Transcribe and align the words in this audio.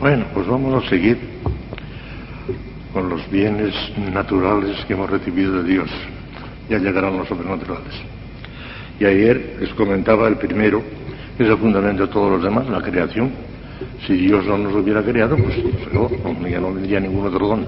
Bueno, 0.00 0.26
pues 0.32 0.46
vamos 0.46 0.84
a 0.84 0.88
seguir 0.88 1.18
con 2.92 3.08
los 3.08 3.28
bienes 3.32 3.74
naturales 4.12 4.84
que 4.84 4.92
hemos 4.92 5.10
recibido 5.10 5.60
de 5.60 5.68
Dios. 5.68 5.90
Ya 6.70 6.78
llegarán 6.78 7.16
los 7.16 7.26
sobrenaturales. 7.26 7.94
Y 9.00 9.04
ayer 9.04 9.56
les 9.58 9.70
comentaba 9.70 10.28
el 10.28 10.36
primero, 10.36 10.84
es 11.36 11.48
el 11.48 11.58
fundamento 11.58 12.06
de 12.06 12.12
todos 12.12 12.30
los 12.30 12.44
demás, 12.44 12.68
la 12.68 12.80
creación. 12.80 13.32
Si 14.06 14.14
Dios 14.14 14.46
no 14.46 14.56
nos 14.56 14.72
hubiera 14.76 15.02
creado, 15.02 15.36
pues 15.36 15.56
no, 15.92 16.08
ya 16.48 16.60
no 16.60 16.74
vendría 16.74 17.00
ningún 17.00 17.26
otro 17.26 17.48
don. 17.48 17.66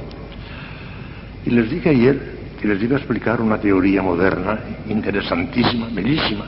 Y 1.44 1.50
les 1.50 1.68
dije 1.68 1.88
ayer 1.88 2.38
que 2.60 2.68
les 2.68 2.80
iba 2.80 2.94
a 2.94 2.98
explicar 3.00 3.40
una 3.40 3.58
teoría 3.58 4.02
moderna, 4.02 4.56
interesantísima, 4.88 5.88
bellísima, 5.92 6.44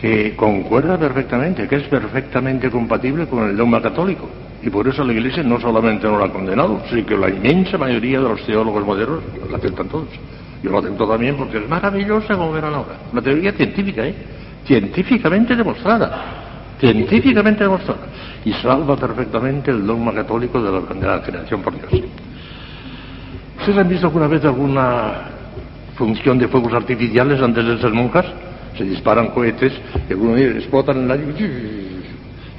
que 0.00 0.34
concuerda 0.34 0.98
perfectamente, 0.98 1.68
que 1.68 1.76
es 1.76 1.84
perfectamente 1.84 2.68
compatible 2.70 3.28
con 3.28 3.48
el 3.48 3.56
dogma 3.56 3.80
católico. 3.80 4.28
Y 4.64 4.70
por 4.70 4.88
eso 4.88 5.04
la 5.04 5.12
Iglesia 5.12 5.42
no 5.42 5.60
solamente 5.60 6.06
no 6.06 6.18
la 6.18 6.26
ha 6.26 6.30
condenado, 6.30 6.82
sino 6.88 7.04
que 7.04 7.16
la 7.16 7.28
inmensa 7.28 7.76
mayoría 7.76 8.18
de 8.18 8.28
los 8.30 8.46
teólogos 8.46 8.84
modernos 8.84 9.22
la 9.50 9.58
aceptan 9.58 9.88
todos. 9.88 10.08
Yo 10.62 10.70
lo 10.70 10.78
acepto 10.78 11.06
también 11.06 11.36
porque 11.36 11.58
es 11.58 11.68
maravillosa 11.68 12.34
como 12.34 12.50
verán 12.50 12.72
ahora. 12.72 12.96
Una 13.12 13.20
teoría 13.20 13.52
científica, 13.52 14.06
¿eh? 14.06 14.14
Científicamente 14.64 15.54
demostrada. 15.54 16.76
Científicamente 16.80 17.62
demostrada. 17.62 18.06
Y 18.42 18.52
salva 18.54 18.96
perfectamente 18.96 19.70
el 19.70 19.86
dogma 19.86 20.14
católico 20.14 20.62
de 20.62 20.72
la, 20.72 20.80
de 20.80 21.06
la 21.06 21.22
creación 21.22 21.60
por 21.60 21.74
Dios. 21.74 22.02
¿Ustedes 23.58 23.78
han 23.78 23.88
visto 23.88 24.06
alguna 24.06 24.28
vez 24.28 24.44
alguna 24.46 25.12
función 25.94 26.38
de 26.38 26.48
fuegos 26.48 26.72
artificiales 26.72 27.38
antes 27.42 27.66
de 27.66 27.78
ser 27.78 27.92
monjas? 27.92 28.24
Se 28.78 28.84
disparan 28.84 29.28
cohetes 29.28 29.74
y 30.08 30.12
algunos 30.12 30.40
explotan 30.40 31.02
en 31.02 31.10
el. 31.10 32.03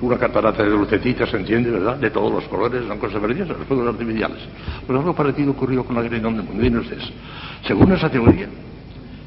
Una 0.06 0.20
catarata 0.20 0.62
de 0.62 0.70
lucecitas, 0.70 1.28
se 1.28 1.38
entiende, 1.38 1.72
¿verdad? 1.72 1.98
De 1.98 2.12
todos 2.12 2.32
los 2.32 2.44
colores, 2.44 2.86
son 2.88 3.00
cosas 3.00 3.20
preciosas, 3.20 3.58
los 3.58 3.66
fuegos 3.66 3.88
artificiales. 3.88 4.38
Pues 4.86 5.00
algo 5.00 5.16
parecido 5.16 5.50
ocurrió 5.52 5.84
con 5.84 5.96
la 5.96 6.04
mundo. 6.04 6.44
Miren 6.54 6.78
ustedes, 6.78 7.12
según 7.66 7.92
esa 7.92 8.08
teoría, 8.08 8.48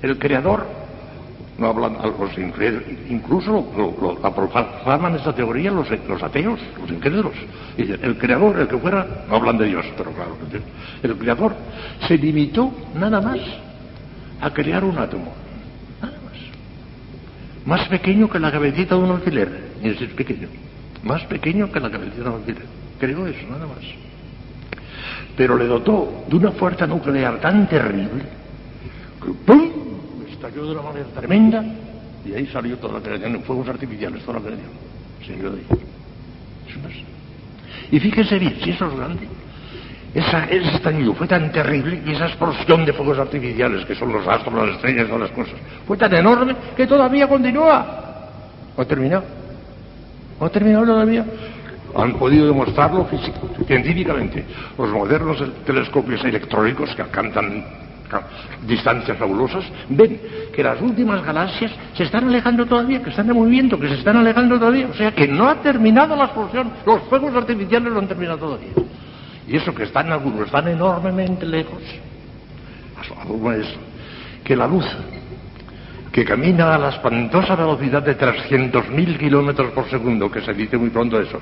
el 0.01 0.17
creador, 0.19 0.65
no 1.59 1.67
hablan 1.67 1.97
los 2.17 2.39
incrédulos, 2.39 2.85
incluso 3.11 3.73
lo, 3.77 3.93
lo, 4.01 4.25
esa 5.17 5.35
teoría 5.35 5.73
los, 5.73 5.91
los, 6.07 6.23
ateos, 6.23 6.61
los 6.81 6.89
incrédulos. 6.93 7.35
Dicen, 7.77 7.99
el 8.01 8.17
creador, 8.17 8.61
el 8.61 8.69
que 8.69 8.79
fuera, 8.79 9.25
no 9.29 9.35
hablan 9.35 9.59
de 9.59 9.65
Dios, 9.65 9.85
pero 9.97 10.13
claro, 10.13 10.37
el 11.03 11.17
creador 11.17 11.57
se 12.07 12.17
limitó 12.17 12.73
nada 12.95 13.21
más 13.21 13.41
a 14.41 14.51
crear 14.51 14.85
un 14.85 14.97
átomo. 14.97 15.35
Nada 16.01 16.19
más. 16.25 16.37
Más 17.67 17.89
pequeño 17.89 18.31
que 18.31 18.39
la 18.39 18.53
cabecita 18.53 18.95
de 18.95 19.01
un 19.01 19.11
alfiler. 19.11 19.73
Y 19.83 19.89
ese 19.89 20.05
es 20.05 20.13
pequeño. 20.13 20.47
Más 21.09 21.25
pequeño 21.25 21.73
que 21.73 21.81
la 21.81 21.91
cabecita 21.91 22.23
de 22.23 22.29
un 22.29 22.35
alfiler. 22.35 22.65
Creó 23.01 23.27
eso, 23.27 23.47
nada 23.49 23.67
más. 23.67 23.79
Pero 25.35 25.57
le 25.57 25.67
dotó 25.67 26.27
de 26.29 26.37
una 26.37 26.51
fuerza 26.53 26.87
nuclear 26.87 27.41
tan 27.41 27.67
terrible 27.67 28.25
que 29.25 29.33
¡pum! 29.47 29.71
estalló 30.31 30.67
de 30.67 30.73
una 30.73 30.83
manera 30.83 31.07
tremenda 31.07 31.65
y 32.27 32.35
ahí 32.35 32.47
salió 32.49 32.77
toda 32.77 32.99
la 32.99 33.01
creación 33.01 33.37
en 33.37 33.43
fuegos 33.43 33.69
artificiales, 33.69 34.23
toda 34.23 34.39
la 34.39 34.45
creación. 34.45 34.71
Se 35.27 35.33
de 35.33 35.49
ahí. 35.49 37.05
Y 37.91 38.01
fíjense 38.01 38.39
bien, 38.39 38.59
si 38.63 38.71
eso 38.71 38.87
es 38.89 38.95
grande, 38.95 39.27
esa, 40.13 40.45
ese 40.45 40.77
estallido 40.77 41.15
fue 41.15 41.27
tan 41.27 41.51
terrible 41.51 42.03
y 42.05 42.13
esa 42.13 42.27
explosión 42.27 42.85
de 42.85 42.93
fuegos 42.93 43.19
artificiales, 43.19 43.87
que 43.87 43.95
son 43.95 44.13
los 44.13 44.29
astros, 44.29 44.55
las 44.55 44.77
estrellas, 44.77 45.07
todas 45.07 45.23
las 45.23 45.31
cosas, 45.31 45.55
fue 45.87 45.97
tan 45.97 46.15
enorme 46.15 46.55
que 46.77 46.87
todavía 46.87 47.27
continúa. 47.27 48.05
¿O 48.77 48.83
ha 48.83 48.85
terminado? 48.85 49.38
¿O 50.39 50.47
ha 50.47 50.51
terminado 50.51 50.87
todavía? 50.87 51.25
Han 51.97 52.15
podido 52.15 52.47
demostrarlo 52.47 53.07
científicamente. 53.67 54.45
Los 54.77 54.91
modernos 54.91 55.43
telescopios 55.65 56.25
electrónicos 56.25 56.95
que 56.95 57.03
alcanzan 57.03 57.65
distancias 58.67 59.17
fabulosas, 59.19 59.65
ven 59.89 60.21
que 60.55 60.63
las 60.63 60.81
últimas 60.81 61.25
galaxias 61.25 61.73
se 61.95 62.05
están 62.05 62.29
alejando 62.29 62.67
todavía, 62.67 63.03
que 63.03 63.11
están 63.11 63.29
en 63.29 63.37
movimiento, 63.37 63.79
que 63.79 63.89
se 63.89 63.95
están 63.95 64.17
alejando 64.17 64.59
todavía. 64.59 64.89
O 64.89 64.95
sea 64.95 65.13
que 65.13 65.29
no 65.29 65.49
ha 65.49 65.57
terminado 65.57 66.17
la 66.17 66.25
explosión. 66.25 66.71
Los 66.87 67.03
fuegos 67.03 67.35
artificiales 67.35 67.93
no 67.93 67.99
han 67.99 68.09
terminado 68.09 68.39
todavía. 68.39 68.73
Y 69.47 69.57
eso 69.57 69.75
que 69.75 69.85
están 69.85 70.13
algunos, 70.13 70.47
están 70.47 70.69
enormemente 70.69 71.47
lejos. 71.47 71.83
La 72.97 73.57
es 73.57 73.67
que 74.45 74.57
la 74.57 74.67
luz, 74.67 74.85
que 76.19 76.25
camina 76.25 76.75
a 76.75 76.79
la 76.79 76.89
espantosa 76.89 77.55
velocidad 77.55 78.03
de 78.03 78.19
300.000 78.19 79.19
kilómetros 79.19 79.71
por 79.71 79.89
segundo, 79.89 80.29
que 80.29 80.41
se 80.41 80.53
dice 80.53 80.77
muy 80.77 80.91
pronto 80.91 81.21
eso, 81.21 81.41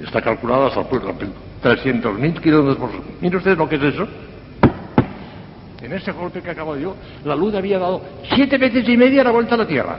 está 0.00 0.22
calculada 0.22 0.68
hasta 0.68 0.88
300.000 0.88 2.40
kilómetros 2.40 2.76
por 2.76 2.90
segundo. 2.90 3.12
Mire 3.20 3.36
usted 3.38 3.58
lo 3.58 3.68
que 3.68 3.74
es 3.74 3.82
eso. 3.82 4.06
En 5.82 5.92
ese 5.92 6.12
golpe 6.12 6.40
que 6.40 6.50
acabo 6.50 6.76
yo, 6.76 6.94
la 7.24 7.34
luz 7.34 7.56
había 7.56 7.80
dado 7.80 8.02
siete 8.32 8.56
veces 8.56 8.88
y 8.88 8.96
media 8.96 9.24
la 9.24 9.32
vuelta 9.32 9.56
a 9.56 9.58
la 9.58 9.66
Tierra. 9.66 9.98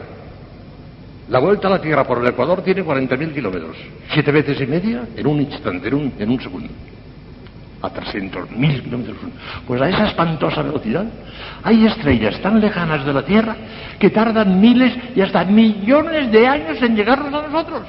La 1.27 1.39
vuelta 1.39 1.67
a 1.67 1.71
la 1.71 1.81
Tierra 1.81 2.05
por 2.05 2.19
el 2.19 2.27
Ecuador 2.27 2.61
tiene 2.61 2.85
40.000 2.85 3.33
kilómetros. 3.33 3.75
Siete 4.13 4.31
veces 4.31 4.61
y 4.61 4.65
media 4.65 5.09
en 5.13 5.27
un 5.27 5.41
instante, 5.41 5.89
en 5.89 5.93
un, 5.93 6.13
en 6.17 6.29
un 6.29 6.39
segundo. 6.39 6.69
A 7.83 7.89
300.000 7.89 8.81
kilómetros. 8.81 9.17
Pues 9.67 9.81
a 9.81 9.89
esa 9.89 10.07
espantosa 10.07 10.61
velocidad 10.61 11.05
hay 11.63 11.85
estrellas 11.85 12.39
tan 12.41 12.61
lejanas 12.61 13.05
de 13.05 13.13
la 13.13 13.25
Tierra 13.25 13.57
que 13.99 14.09
tardan 14.09 14.61
miles 14.61 14.97
y 15.13 15.19
hasta 15.19 15.43
millones 15.43 16.31
de 16.31 16.47
años 16.47 16.81
en 16.81 16.95
llegarnos 16.95 17.33
a 17.33 17.47
nosotros. 17.47 17.81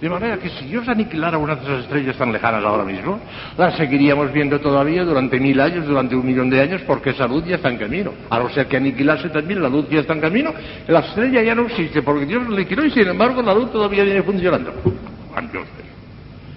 De 0.00 0.08
manera 0.08 0.38
que 0.38 0.48
si 0.48 0.66
Dios 0.66 0.88
aniquilara 0.88 1.38
una 1.38 1.56
de 1.56 1.64
esas 1.64 1.80
estrellas 1.80 2.16
tan 2.16 2.32
lejanas 2.32 2.64
ahora 2.64 2.84
mismo, 2.84 3.18
las 3.58 3.76
seguiríamos 3.76 4.32
viendo 4.32 4.60
todavía 4.60 5.04
durante 5.04 5.40
mil 5.40 5.60
años, 5.60 5.86
durante 5.86 6.14
un 6.14 6.24
millón 6.24 6.48
de 6.48 6.60
años, 6.60 6.82
porque 6.86 7.10
esa 7.10 7.26
luz 7.26 7.44
ya 7.44 7.56
está 7.56 7.68
en 7.68 7.78
camino. 7.78 8.12
A 8.30 8.38
no 8.38 8.48
ser 8.50 8.68
que 8.68 8.76
aniquilase 8.76 9.28
también, 9.28 9.60
la 9.60 9.68
luz 9.68 9.86
ya 9.90 10.00
está 10.00 10.14
en 10.14 10.20
camino, 10.20 10.54
la 10.86 11.00
estrella 11.00 11.42
ya 11.42 11.54
no 11.54 11.62
existe, 11.62 12.00
porque 12.02 12.26
Dios 12.26 12.48
la 12.48 12.56
aniquiló 12.56 12.86
y 12.86 12.90
sin 12.92 13.08
embargo 13.08 13.42
la 13.42 13.52
luz 13.52 13.72
todavía 13.72 14.04
viene 14.04 14.22
funcionando. 14.22 14.72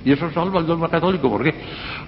Y 0.04 0.12
eso 0.12 0.32
salva 0.32 0.60
el 0.60 0.66
dogma 0.66 0.90
católico, 0.90 1.30
¿por 1.30 1.44
qué? 1.44 1.54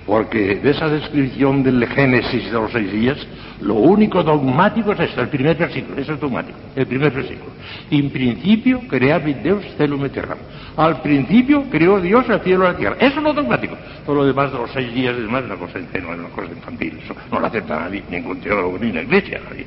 Porque 0.05 0.55
de 0.55 0.71
esa 0.71 0.87
descripción 0.87 1.63
del 1.63 1.85
Génesis 1.87 2.45
de 2.45 2.51
los 2.51 2.71
seis 2.71 2.91
días, 2.91 3.17
lo 3.61 3.75
único 3.75 4.23
dogmático 4.23 4.91
es 4.93 4.99
esto, 5.01 5.21
el 5.21 5.29
primer 5.29 5.55
versículo, 5.57 6.01
eso 6.01 6.13
es 6.13 6.19
dogmático, 6.19 6.57
el 6.75 6.87
primer 6.87 7.11
versículo. 7.11 7.51
En 7.91 8.09
principio 8.09 8.81
creaba 8.87 9.25
Dios 9.25 9.63
celum 9.77 10.09
terra. 10.09 10.35
Al 10.75 11.01
principio 11.01 11.65
creó 11.69 12.01
Dios 12.01 12.27
el 12.29 12.39
cielo 12.41 12.65
y 12.65 12.67
la 12.67 12.77
tierra. 12.77 12.95
Eso 12.99 13.17
es 13.17 13.23
lo 13.23 13.33
dogmático. 13.33 13.77
Todo 14.05 14.15
lo 14.15 14.25
demás 14.25 14.51
de 14.51 14.57
los 14.57 14.71
seis 14.71 14.93
días 14.93 15.15
es 15.15 15.29
más 15.29 15.43
una 15.43 15.55
cosa 15.55 15.79
ingenua, 15.79 16.15
una 16.15 16.29
cosa 16.29 16.51
infantil. 16.51 16.99
Eso 17.03 17.15
no 17.31 17.39
lo 17.39 17.45
acepta 17.45 17.79
nadie, 17.79 18.03
ningún 18.09 18.39
teólogo, 18.39 18.77
ni 18.79 18.91
la 18.91 19.03
iglesia, 19.03 19.39
nadie. 19.47 19.65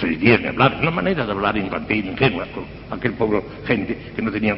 Seis 0.00 0.18
días 0.18 0.40
de 0.42 0.48
hablar, 0.48 0.78
una 0.80 0.90
manera 0.90 1.26
de 1.26 1.32
hablar 1.32 1.56
infantil, 1.56 2.06
ingenua, 2.06 2.46
con 2.54 2.64
aquel 2.96 3.12
pueblo, 3.14 3.44
gente 3.66 3.96
que 4.14 4.22
no 4.22 4.30
tenía 4.30 4.56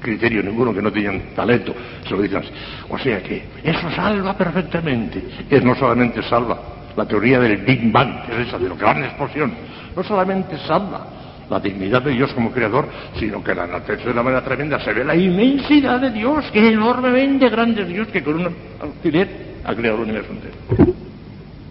criterio 0.00 0.42
ninguno, 0.42 0.74
que 0.74 0.82
no 0.82 0.90
tenían 0.90 1.34
talento, 1.34 1.74
se 2.04 2.10
lo 2.10 2.22
dicen 2.22 2.38
así. 2.38 2.50
O 2.88 2.98
sea 2.98 3.22
que 3.22 3.44
eso 3.62 3.90
salva 3.90 4.36
perfectamente. 4.36 5.22
Es 5.48 5.62
no 5.64 5.74
solamente 5.74 6.22
salva 6.22 6.58
la 6.96 7.06
teoría 7.06 7.38
del 7.40 7.58
Big 7.58 7.90
Bang, 7.90 8.26
que 8.26 8.32
es 8.32 8.48
esa, 8.48 8.58
de 8.58 8.68
la 8.68 8.74
gran 8.74 9.04
explosión, 9.04 9.52
no 9.96 10.02
solamente 10.02 10.58
salva 10.58 11.06
la 11.48 11.60
dignidad 11.60 12.02
de 12.02 12.12
Dios 12.12 12.32
como 12.32 12.50
creador, 12.50 12.88
sino 13.18 13.42
que 13.42 13.54
la 13.54 13.66
naturaleza 13.66 14.06
de 14.06 14.12
una 14.12 14.22
manera 14.22 14.42
tremenda 14.42 14.80
se 14.80 14.92
ve 14.92 15.04
la 15.04 15.14
inmensidad 15.14 16.00
de 16.00 16.10
Dios, 16.10 16.50
que 16.50 16.66
es 16.66 16.72
enormemente 16.72 17.48
grande 17.50 17.84
Dios, 17.84 18.08
que 18.08 18.22
con 18.22 18.36
un 18.36 18.56
alfiler 18.80 19.52
ha 19.64 19.74
creado 19.74 19.98
el 19.98 20.04
universo 20.04 20.32
entero. 20.32 20.94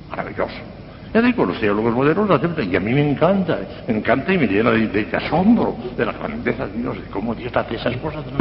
Maravilloso. 0.10 0.81
Ya 1.14 1.22
digo, 1.22 1.46
los 1.46 1.60
teólogos 1.60 1.94
modernos 1.94 2.28
lo 2.28 2.36
aceptan 2.36 2.72
y 2.72 2.76
a 2.76 2.80
mí 2.80 2.94
me 2.94 3.12
encanta, 3.12 3.60
me 3.88 3.98
encanta 3.98 4.34
y 4.34 4.38
me 4.38 4.48
llena 4.48 4.72
de, 4.72 5.08
asombro 5.12 5.76
de 5.98 6.06
la 6.06 6.14
grandeza 6.14 6.68
de 6.68 6.82
Dios, 6.82 6.96
de 6.96 7.10
cómo 7.10 7.36
Dios 7.36 7.56
hace 7.56 7.76
esas 7.76 7.98
cosas 7.98 8.26
de. 8.26 8.32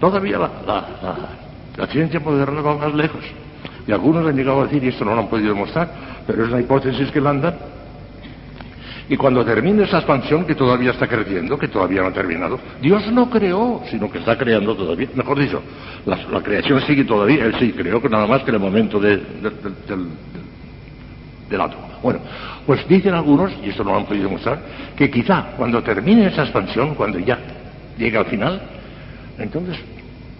Todavía 0.00 0.38
la, 0.38 0.50
la, 0.66 0.86
la, 1.76 1.86
ciencia 1.86 2.18
moderna 2.18 2.60
va 2.62 2.76
más 2.76 2.94
lejos. 2.94 3.22
Y 3.86 3.92
algunos 3.92 4.26
han 4.26 4.36
llegado 4.36 4.62
a 4.62 4.64
decir, 4.64 4.82
y 4.82 4.88
esto 4.88 5.04
no 5.04 5.14
lo 5.14 5.20
han 5.20 5.28
podido 5.28 5.54
demostrar, 5.54 5.88
pero 6.26 6.44
es 6.44 6.50
una 6.50 6.60
hipótesis 6.60 7.10
que 7.10 7.20
lanzan, 7.20 7.54
y 9.08 9.16
cuando 9.16 9.44
termine 9.44 9.84
esa 9.84 9.98
expansión 9.98 10.46
que 10.46 10.54
todavía 10.54 10.92
está 10.92 11.06
creciendo, 11.06 11.58
que 11.58 11.68
todavía 11.68 12.02
no 12.02 12.08
ha 12.08 12.12
terminado, 12.12 12.58
Dios 12.80 13.10
no 13.12 13.28
creó, 13.28 13.82
sino 13.90 14.10
que 14.10 14.18
está 14.18 14.38
creando 14.38 14.74
todavía. 14.74 15.08
Mejor 15.14 15.38
dicho, 15.38 15.62
la, 16.06 16.40
creación 16.40 16.80
sigue 16.82 17.04
todavía, 17.04 17.44
Él 17.44 17.54
sí 17.58 17.72
creó, 17.72 18.00
que 18.00 18.08
nada 18.08 18.26
más 18.26 18.42
que 18.42 18.50
en 18.50 18.54
el 18.54 18.60
momento 18.60 18.98
del, 18.98 19.22
Bueno, 22.02 22.20
pues 22.66 22.86
dicen 22.88 23.14
algunos, 23.14 23.52
y 23.62 23.70
esto 23.70 23.84
no 23.84 23.92
lo 23.92 23.98
han 23.98 24.06
podido 24.06 24.24
demostrar, 24.24 24.60
que 24.96 25.10
quizá 25.10 25.52
cuando 25.56 25.82
termine 25.82 26.26
esa 26.26 26.42
expansión, 26.42 26.94
cuando 26.94 27.18
ya 27.18 27.38
llegue 27.98 28.16
al 28.16 28.26
final, 28.26 28.60
entonces 29.38 29.78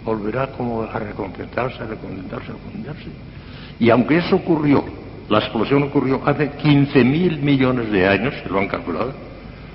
volverá 0.03 0.47
como 0.47 0.83
a 0.83 0.99
recompensarse, 0.99 1.83
a 1.83 1.87
recompensarse, 1.87 2.51
a 2.51 2.53
recompensarse. 2.55 3.09
Y 3.79 3.89
aunque 3.89 4.17
eso 4.17 4.35
ocurrió, 4.37 4.83
la 5.29 5.39
explosión 5.39 5.83
ocurrió 5.83 6.21
hace 6.25 6.51
15.000 6.51 7.39
millones 7.39 7.91
de 7.91 8.07
años, 8.07 8.33
que 8.43 8.49
lo 8.49 8.59
han 8.59 8.67
calculado, 8.67 9.13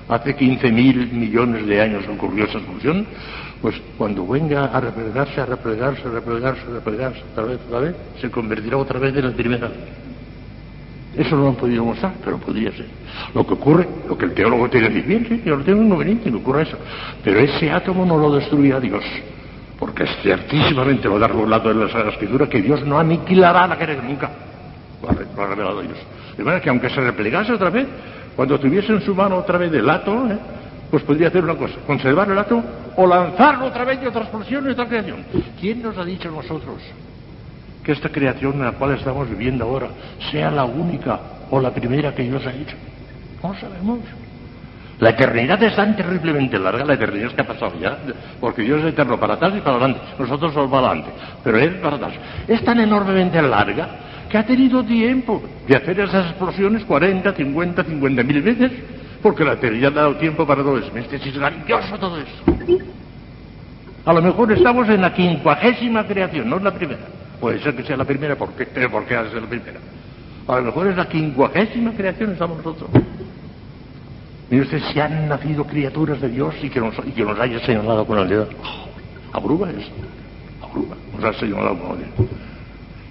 hace 0.09 0.35
15 0.35 0.71
mil 0.71 1.11
millones 1.11 1.65
de 1.67 1.81
años 1.81 2.03
ocurrió 2.09 2.45
esa 2.45 2.57
expulsión, 2.57 3.05
pues 3.61 3.75
cuando 3.97 4.25
venga 4.27 4.65
a 4.65 4.79
replegarse, 4.81 5.39
a 5.39 5.45
replegarse, 5.45 6.07
a 6.07 6.11
replegarse, 6.11 6.61
a 6.61 6.73
replegarse, 6.73 7.21
otra 7.31 7.43
vez, 7.43 7.59
otra 7.67 7.79
vez, 7.79 7.95
se 8.19 8.31
convertirá 8.31 8.77
otra 8.77 8.99
vez 8.99 9.15
en 9.15 9.25
la 9.25 9.31
primera 9.31 9.69
Eso 11.19 11.35
no 11.35 11.41
lo 11.41 11.47
han 11.49 11.55
podido 11.55 11.83
mostrar, 11.83 12.13
pero 12.23 12.37
podría 12.37 12.71
ser. 12.71 12.85
Lo 13.35 13.45
que 13.45 13.53
ocurre, 13.53 13.85
lo 14.07 14.17
que 14.17 14.23
el 14.23 14.33
teólogo 14.33 14.69
tiene 14.69 14.87
que 14.87 14.93
decir, 14.93 15.09
bien, 15.09 15.25
sí, 15.27 15.41
yo 15.45 15.57
lo 15.57 15.65
tengo 15.65 15.83
inconveniente, 15.83 16.31
que 16.31 16.37
ocurra 16.37 16.61
eso. 16.61 16.77
Pero 17.21 17.39
ese 17.39 17.69
átomo 17.69 18.05
no 18.05 18.17
lo 18.17 18.33
destruirá 18.33 18.79
Dios, 18.79 19.03
porque 19.77 20.03
es 20.03 20.09
ciertísimamente 20.21 21.09
lo 21.09 21.19
da 21.19 21.27
lado 21.27 21.73
de 21.73 21.75
la 21.75 21.91
Sagrada 21.91 22.11
Escritura 22.11 22.47
que 22.47 22.61
Dios 22.61 22.85
no 22.85 22.97
aniquilará 22.97 23.67
la 23.67 23.75
guerra 23.75 24.01
nunca. 24.01 24.31
Lo 25.03 25.09
ha, 25.43 25.47
revelado 25.47 25.81
Dios. 25.81 25.97
De 26.37 26.43
manera 26.45 26.63
que 26.63 26.69
aunque 26.69 26.89
se 26.89 27.01
replegase 27.01 27.51
otra 27.51 27.69
vez, 27.69 27.85
cuando 28.37 28.57
tuviese 28.57 28.93
en 28.93 29.01
su 29.01 29.13
mano 29.13 29.35
otra 29.39 29.57
vez 29.57 29.73
el 29.73 29.89
átomo, 29.89 30.31
¿eh? 30.31 30.37
pues 30.89 31.03
podría 31.03 31.27
hacer 31.27 31.43
una 31.43 31.55
cosa, 31.55 31.75
conservar 31.85 32.31
el 32.31 32.37
átomo 32.37 32.63
o 32.95 33.05
lanzarlo 33.05 33.65
otra 33.65 33.83
vez 33.83 33.99
y 34.01 34.05
otra 34.05 34.21
explosión 34.21 34.65
y 34.65 34.69
otra 34.69 34.87
creación. 34.87 35.25
¿Quién 35.59 35.81
nos 35.81 35.97
ha 35.97 36.05
dicho 36.05 36.29
a 36.29 36.31
nosotros 36.31 36.77
que 37.89 37.93
esta 37.93 38.09
creación 38.09 38.53
en 38.53 38.65
la 38.65 38.73
cual 38.73 38.91
estamos 38.91 39.27
viviendo 39.27 39.65
ahora 39.65 39.87
sea 40.29 40.51
la 40.51 40.63
única 40.63 41.19
o 41.49 41.59
la 41.59 41.71
primera 41.71 42.13
que 42.13 42.21
Dios 42.21 42.45
ha 42.45 42.53
hecho? 42.53 42.75
No 43.41 43.51
sabemos. 43.55 44.01
La 44.99 45.09
eternidad 45.09 45.63
es 45.63 45.75
tan 45.75 45.95
terriblemente 45.95 46.59
larga, 46.59 46.85
la 46.85 46.93
eternidad 46.93 47.29
es 47.29 47.33
que 47.33 47.41
ha 47.41 47.47
pasado 47.47 47.73
ya, 47.81 47.97
porque 48.39 48.61
Dios 48.61 48.81
es 48.81 48.93
eterno 48.93 49.19
para 49.19 49.33
atrás 49.33 49.53
y 49.57 49.61
para 49.61 49.77
adelante, 49.77 50.01
nosotros 50.19 50.53
somos 50.53 50.69
para 50.69 50.85
adelante, 50.85 51.09
pero 51.43 51.57
Él 51.57 51.79
para 51.81 51.95
atrás. 51.95 52.13
Es 52.47 52.63
tan 52.63 52.79
enormemente 52.79 53.41
larga 53.41 53.89
que 54.29 54.37
ha 54.37 54.45
tenido 54.45 54.83
tiempo 54.83 55.41
de 55.67 55.75
hacer 55.75 55.99
esas 55.99 56.27
explosiones 56.27 56.85
40, 56.85 57.33
50, 57.33 57.83
50 57.85 58.23
mil 58.23 58.41
veces 58.43 58.71
porque 59.23 59.43
la 59.43 59.53
eternidad 59.53 59.93
ha 59.93 60.01
dado 60.01 60.15
tiempo 60.17 60.45
para 60.45 60.61
todo 60.61 60.77
eso. 60.77 60.95
Este 60.95 61.15
es 61.15 61.35
grandioso 61.35 61.97
todo 61.97 62.19
eso. 62.19 62.83
A 64.05 64.13
lo 64.13 64.21
mejor 64.21 64.51
estamos 64.51 64.87
en 64.89 65.01
la 65.01 65.11
quincuagésima 65.11 66.05
creación, 66.05 66.51
no 66.51 66.57
en 66.57 66.63
la 66.65 66.71
primera. 66.71 67.18
Puede 67.39 67.59
ser 67.59 67.75
que 67.75 67.83
sea 67.83 67.95
la 67.95 68.05
primera, 68.05 68.35
¿por 68.35 68.49
qué? 68.53 68.65
Pero 68.65 68.91
¿por 68.91 69.05
qué 69.05 69.15
ha 69.15 69.23
de 69.23 69.31
ser 69.31 69.41
la 69.41 69.49
primera? 69.49 69.79
A 70.47 70.57
lo 70.57 70.63
mejor 70.63 70.87
es 70.87 70.97
la 70.97 71.07
quincuagésima 71.07 71.91
creación, 71.93 72.31
estamos 72.31 72.57
nosotros. 72.57 72.89
Mire 74.49 74.63
usted, 74.63 74.81
si 74.91 74.99
han 74.99 75.29
nacido 75.29 75.63
criaturas 75.63 76.19
de 76.19 76.29
Dios 76.29 76.55
y 76.61 76.69
que 76.69 76.79
nos, 76.79 76.95
y 77.05 77.11
que 77.11 77.23
haya 77.23 77.59
señalado 77.65 78.05
con 78.05 78.17
el 78.17 78.27
dedo. 78.27 78.49
Oh, 78.63 79.37
abruma 79.37 79.69
eso. 79.69 79.91
Abruma. 80.61 80.95
Nos 81.13 81.23
ha 81.23 81.39
señalado 81.39 81.77
con 81.77 81.91
el 81.91 81.97
dedo. 81.99 82.29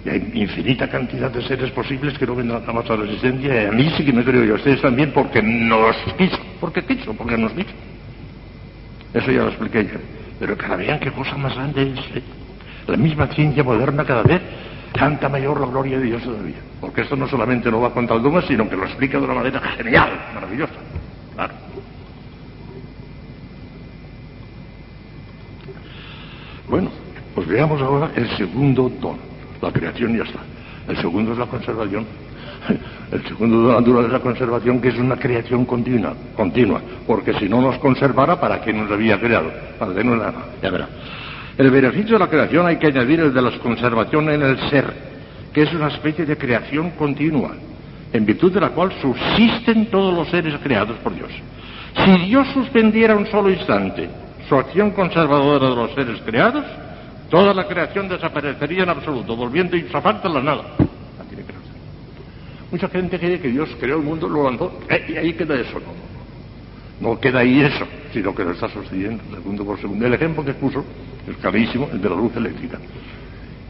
Y 0.05 0.09
hay 0.09 0.31
infinita 0.33 0.89
cantidad 0.89 1.31
de 1.31 1.41
seres 1.41 1.71
posibles 1.71 2.17
que 2.17 2.25
no 2.25 2.35
vendrán 2.35 2.65
jamás 2.65 2.89
a 2.89 2.95
la 2.97 3.05
existencia. 3.05 3.63
Y 3.63 3.65
a 3.67 3.71
mí 3.71 3.89
sí 3.97 4.03
que 4.03 4.11
me 4.11 4.23
creo 4.23 4.43
yo, 4.43 4.53
a 4.53 4.57
ustedes 4.57 4.81
también, 4.81 5.11
porque 5.13 5.41
nos 5.41 5.95
quiso. 6.17 6.37
Porque 6.59 6.83
quiso, 6.83 7.13
porque 7.13 7.37
nos 7.37 7.53
quiso. 7.53 7.71
Eso 9.13 9.31
ya 9.31 9.43
lo 9.43 9.49
expliqué 9.49 9.85
yo. 9.85 9.99
Pero 10.39 10.57
cada 10.57 10.75
vean 10.75 10.99
qué 10.99 11.11
cosa 11.11 11.37
más 11.37 11.55
grande 11.55 11.83
es. 11.83 12.17
¿eh? 12.17 12.23
La 12.89 12.97
misma 12.97 13.27
ciencia 13.27 13.63
moderna 13.63 14.03
cada 14.03 14.23
vez 14.23 14.41
canta 14.91 15.29
mayor 15.29 15.61
la 15.61 15.67
gloria 15.67 15.99
de 15.99 16.05
Dios 16.05 16.23
todavía. 16.23 16.57
Porque 16.81 17.01
esto 17.01 17.15
no 17.15 17.27
solamente 17.27 17.69
no 17.69 17.81
va 17.81 17.93
contra 17.93 18.15
el 18.15 18.23
dogma, 18.23 18.41
sino 18.41 18.67
que 18.67 18.75
lo 18.75 18.85
explica 18.85 19.19
de 19.19 19.25
una 19.25 19.35
manera 19.35 19.59
genial, 19.77 20.09
maravillosa. 20.33 20.73
Claro. 21.35 21.53
Bueno, 26.67 26.89
pues 27.35 27.47
veamos 27.47 27.79
ahora 27.79 28.11
el 28.15 28.27
segundo 28.37 28.91
don. 28.99 29.17
La 29.61 29.71
creación 29.71 30.17
ya 30.17 30.23
está. 30.23 30.39
El 30.87 30.97
segundo 30.97 31.33
es 31.33 31.37
la 31.37 31.45
conservación. 31.45 32.05
El 33.11 33.23
segundo 33.27 33.69
la 33.69 33.79
natural 33.79 34.05
es 34.05 34.11
la 34.11 34.19
conservación, 34.19 34.79
que 34.79 34.89
es 34.89 34.97
una 34.97 35.15
creación 35.15 35.65
continua, 35.65 36.13
continua. 36.35 36.81
Porque 37.07 37.33
si 37.33 37.49
no 37.49 37.59
nos 37.61 37.79
conservara, 37.79 38.39
¿para 38.39 38.61
qué 38.61 38.71
nos 38.71 38.91
había 38.91 39.19
creado? 39.19 39.51
Para 39.79 39.95
que 39.95 40.03
no 40.03 40.15
nada. 40.15 40.45
Ya 40.61 40.69
verá. 40.69 40.87
El 41.59 41.69
beneficio 41.69 42.13
de 42.13 42.19
la 42.19 42.29
creación 42.29 42.65
hay 42.65 42.77
que 42.77 42.87
añadir 42.87 43.19
el 43.19 43.33
de 43.33 43.41
la 43.41 43.51
conservación 43.59 44.29
en 44.29 44.41
el 44.41 44.57
ser, 44.71 44.91
que 45.53 45.61
es 45.61 45.73
una 45.73 45.89
especie 45.89 46.25
de 46.25 46.35
creación 46.35 46.89
continua, 46.91 47.51
en 48.11 48.25
virtud 48.25 48.51
de 48.51 48.61
la 48.61 48.69
cual 48.69 48.91
subsisten 48.99 49.91
todos 49.91 50.11
los 50.15 50.27
seres 50.29 50.55
creados 50.63 50.97
por 51.03 51.13
Dios. 51.13 51.29
Si 52.03 52.25
Dios 52.25 52.47
suspendiera 52.55 53.15
un 53.15 53.27
solo 53.27 53.51
instante 53.51 54.09
su 54.47 54.55
acción 54.55 54.89
conservadora 54.91 55.69
de 55.69 55.75
los 55.75 55.93
seres 55.93 56.19
creados, 56.25 56.65
Toda 57.29 57.53
la 57.53 57.67
creación 57.67 58.09
desaparecería 58.09 58.83
en 58.83 58.89
absoluto, 58.89 59.35
volviendo 59.35 59.77
falta 60.01 60.27
a 60.27 60.31
la 60.31 60.41
nada. 60.41 60.63
Mucha 62.71 62.87
gente 62.89 63.19
cree 63.19 63.39
que 63.39 63.49
Dios 63.49 63.69
creó 63.79 63.97
el 63.97 64.03
mundo, 64.03 64.27
lo 64.27 64.43
lanzó, 64.43 64.79
eh, 64.89 65.05
y 65.09 65.17
ahí 65.17 65.33
queda 65.33 65.55
eso. 65.55 65.79
No, 66.99 67.19
queda 67.19 67.39
ahí 67.39 67.61
eso, 67.61 67.85
sino 68.11 68.35
que 68.35 68.43
lo 68.43 68.51
está 68.51 68.69
sosteniendo 68.69 69.23
segundo 69.33 69.65
por 69.65 69.79
segundo. 69.79 70.05
El 70.05 70.13
ejemplo 70.13 70.43
que 70.43 70.53
puso 70.53 70.83
es 71.27 71.35
clarísimo, 71.37 71.87
el 71.91 72.01
de 72.01 72.09
la 72.09 72.15
luz 72.15 72.35
eléctrica. 72.35 72.77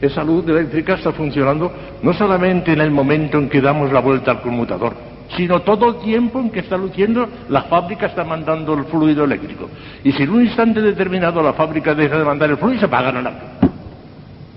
Esa 0.02 0.24
luz 0.24 0.48
eléctrica 0.48 0.96
está 0.96 1.12
funcionando 1.12 1.72
no 2.02 2.14
solamente 2.14 2.72
en 2.72 2.81
el 2.81 2.90
momento 2.90 3.38
en 3.38 3.50
que 3.50 3.62
damos 3.62 3.92
la 3.92 4.00
vuelta 4.00 4.31
al 4.31 4.42
conmutador, 4.42 4.96
sino 5.36 5.62
todo 5.62 5.90
el 5.90 6.04
tiempo 6.04 6.40
en 6.40 6.50
que 6.50 6.62
está 6.62 6.78
luciendo, 6.78 7.28
la 7.50 7.64
fábrica 7.64 8.08
está 8.08 8.24
mandando 8.24 8.74
el 8.74 8.86
fluido 8.86 9.26
eléctrico. 9.26 9.70
Y 10.04 10.12
si 10.14 10.24
en 10.24 10.30
un 10.30 10.46
instante 10.46 10.81
determinado 10.81 11.42
la 11.42 11.54
fábrica 11.54 11.94
deja 11.94 12.18
de 12.18 12.24
mandar 12.24 12.50
el 12.50 12.58
fluido, 12.58 12.80
se 12.80 12.86
apaga 12.86 13.12
la 13.12 13.22
lámpara. 13.22 13.60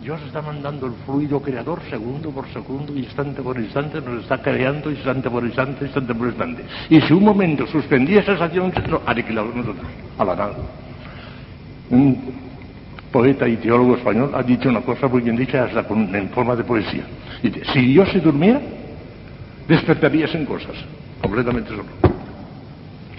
Dios 0.03 0.21
está 0.27 0.43
mandando 0.43 0.87
el 0.89 0.95
fluido 1.07 1.41
creador 1.41 1.81
segundo 1.89 2.31
por 2.31 2.49
segundo, 2.49 2.93
instante 2.97 3.41
por 3.41 3.57
instante, 3.57 4.01
nos 4.01 4.25
está 4.25 4.43
creando 4.43 4.91
instante 4.91 5.31
por 5.31 5.45
instante, 5.45 5.85
instante 5.85 6.13
por 6.13 6.27
instante. 6.27 6.65
Y 6.91 7.01
si 7.03 7.13
un 7.13 7.23
momento 7.23 7.65
suspendía 7.69 8.21
esa 8.21 8.33
acción, 8.33 8.73
no, 8.91 9.01
aniquilamos 9.07 9.55
nosotros, 9.55 9.87
a 10.19 10.25
la 10.25 10.35
nada. 10.35 10.55
Un 11.91 12.19
poeta 13.13 13.47
y 13.47 13.57
teólogo 13.59 13.95
español 13.95 14.33
ha 14.35 14.43
dicho 14.43 14.69
una 14.71 14.81
cosa 14.81 15.07
muy 15.07 15.21
bien 15.21 15.37
dicha, 15.37 15.65
hasta 15.65 15.87
en 15.95 16.31
forma 16.31 16.57
de 16.57 16.65
poesía. 16.65 17.05
Dice, 17.41 17.63
si 17.73 17.93
Dios 17.93 18.11
se 18.11 18.19
durmiera, 18.19 18.61
despertarías 19.69 20.35
en 20.35 20.47
cosas, 20.47 20.75
completamente 21.21 21.71
solo. 21.71 21.85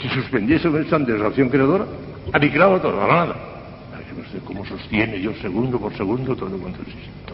Si 0.02 0.10
suspendiese 0.10 0.68
un 0.68 0.82
instante 0.82 1.14
de 1.14 1.20
la 1.20 1.28
acción 1.28 1.48
creadora, 1.48 1.86
aniquilaba 2.34 2.82
todo, 2.82 3.02
a 3.02 3.08
la 3.08 3.14
nada. 3.14 3.53
No 4.18 4.24
sé 4.32 4.40
cómo 4.46 4.66
sostiene 4.66 5.18
Dios 5.18 5.36
segundo 5.42 5.80
por 5.80 5.96
segundo 5.96 6.36
todo 6.36 6.58
cuanto 6.58 6.82
existe. 6.82 7.34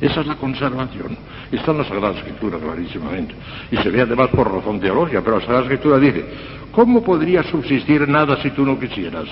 Esa 0.00 0.20
es 0.20 0.26
la 0.26 0.36
conservación. 0.36 1.16
Está 1.50 1.70
en 1.70 1.78
la 1.78 1.84
Sagrada 1.84 2.18
Escritura, 2.18 2.58
clarísimamente. 2.58 3.34
Y 3.70 3.76
se 3.78 3.88
ve 3.88 4.02
además 4.02 4.28
por 4.28 4.52
razón 4.52 4.78
teológica, 4.78 5.22
pero 5.22 5.36
la 5.36 5.42
Sagrada 5.42 5.62
Escritura 5.62 5.98
dice, 5.98 6.24
¿cómo 6.72 7.02
podría 7.02 7.42
subsistir 7.44 8.06
nada 8.06 8.40
si 8.42 8.50
tú 8.50 8.64
no 8.64 8.78
quisieras? 8.78 9.26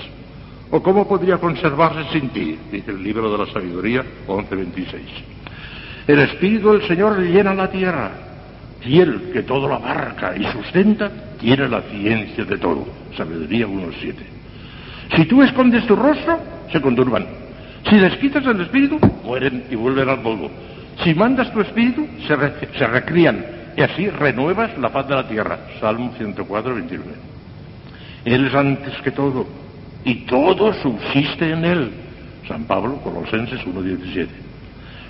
¿O 0.71 0.81
cómo 0.81 1.07
podría 1.07 1.37
conservarse 1.37 2.11
sin 2.11 2.29
ti? 2.29 2.57
Dice 2.71 2.91
el 2.91 3.03
libro 3.03 3.31
de 3.31 3.45
la 3.45 3.51
sabiduría 3.51 4.03
11.26. 4.27 4.85
El 6.07 6.19
Espíritu 6.19 6.71
del 6.71 6.87
Señor 6.87 7.19
llena 7.19 7.53
la 7.53 7.69
tierra 7.69 8.11
y 8.83 8.99
Él, 8.99 9.29
que 9.31 9.43
todo 9.43 9.67
lo 9.67 9.75
abarca 9.75 10.35
y 10.35 10.43
sustenta, 10.51 11.11
tiene 11.39 11.69
la 11.69 11.81
ciencia 11.83 12.43
de 12.43 12.57
todo. 12.57 12.87
Sabiduría 13.15 13.67
1.7. 13.67 14.34
Si 15.15 15.25
tú 15.25 15.41
escondes 15.41 15.85
tu 15.85 15.95
rostro, 15.95 16.39
se 16.71 16.81
conturban. 16.81 17.25
Si 17.89 17.95
les 17.97 18.15
quitas 18.17 18.45
el 18.45 18.61
espíritu, 18.61 18.99
mueren 19.23 19.65
y 19.69 19.75
vuelven 19.75 20.09
al 20.09 20.21
polvo. 20.21 20.49
Si 21.03 21.13
mandas 21.13 21.51
tu 21.51 21.61
espíritu, 21.61 22.07
se, 22.27 22.77
se 22.77 22.87
recrían 22.87 23.45
y 23.77 23.81
así 23.81 24.09
renuevas 24.09 24.77
la 24.77 24.89
paz 24.89 25.07
de 25.07 25.15
la 25.15 25.27
tierra. 25.27 25.59
Salmo 25.79 26.13
104, 26.17 26.75
29. 26.75 27.11
Él 28.25 28.47
es 28.47 28.55
antes 28.55 28.95
que 29.01 29.11
todo 29.11 29.45
y 30.03 30.25
todo 30.25 30.73
subsiste 30.81 31.51
en 31.51 31.65
Él. 31.65 31.91
San 32.47 32.65
Pablo, 32.65 32.97
Colosenses 32.97 33.59
1.17. 33.65 34.27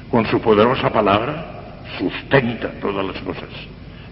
Con 0.09 0.25
su 0.27 0.39
poderosa 0.41 0.89
palabra 0.89 1.45
sustenta 1.99 2.69
todas 2.79 3.05
las 3.05 3.17
cosas. 3.23 3.49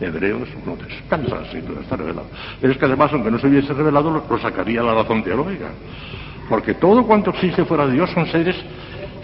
Hebreos 0.04 0.48
no 0.66 0.76
descansa 0.76 1.38
todo 1.66 1.80
está 1.80 1.96
revelado. 1.96 2.28
Pero 2.60 2.74
es 2.74 2.80
que 2.80 2.86
además, 2.86 3.12
aunque 3.14 3.32
no 3.32 3.40
se 3.40 3.48
hubiese 3.48 3.74
revelado, 3.74 4.10
lo, 4.12 4.40
sacaría 4.40 4.82
la 4.82 4.94
razón 4.94 5.24
teológica. 5.24 5.70
Porque 6.50 6.74
todo 6.76 7.06
cuanto 7.06 7.32
existe 7.32 7.66
fuera 7.66 7.88
de 7.88 7.94
Dios 7.94 8.10
son 8.12 8.28
seres 8.28 8.56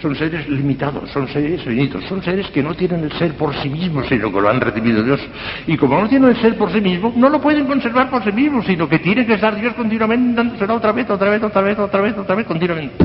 son 0.00 0.16
seres 0.16 0.48
limitados, 0.48 1.10
son 1.10 1.28
seres 1.28 1.62
finitos, 1.62 2.02
son 2.04 2.22
seres 2.22 2.46
que 2.48 2.62
no 2.62 2.74
tienen 2.74 3.04
el 3.04 3.12
ser 3.12 3.34
por 3.34 3.54
sí 3.56 3.68
mismos, 3.68 4.06
sino 4.08 4.32
que 4.32 4.40
lo 4.40 4.48
han 4.48 4.60
recibido 4.60 5.02
Dios. 5.02 5.20
Y 5.66 5.76
como 5.76 6.00
no 6.00 6.08
tienen 6.08 6.30
el 6.30 6.40
ser 6.40 6.56
por 6.56 6.72
sí 6.72 6.80
mismos, 6.80 7.14
no 7.16 7.28
lo 7.28 7.40
pueden 7.40 7.66
conservar 7.66 8.08
por 8.08 8.24
sí 8.24 8.32
mismos, 8.32 8.64
sino 8.64 8.88
que 8.88 8.98
tiene 8.98 9.26
que 9.26 9.34
estar 9.34 9.54
Dios 9.54 9.74
continuamente 9.74 10.36
dándoselo 10.36 10.76
otra 10.76 10.92
vez, 10.92 11.08
otra 11.10 11.30
vez, 11.30 11.42
otra 11.42 11.60
vez, 11.60 11.78
otra 11.78 12.00
vez, 12.00 12.16
otra 12.16 12.34
vez, 12.34 12.46
continuamente. 12.46 13.04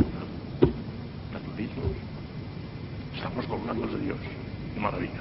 Estamos 3.15 3.45
colgando 3.47 3.87
de 3.87 4.03
Dios. 4.05 4.17
Maravilla. 4.79 5.19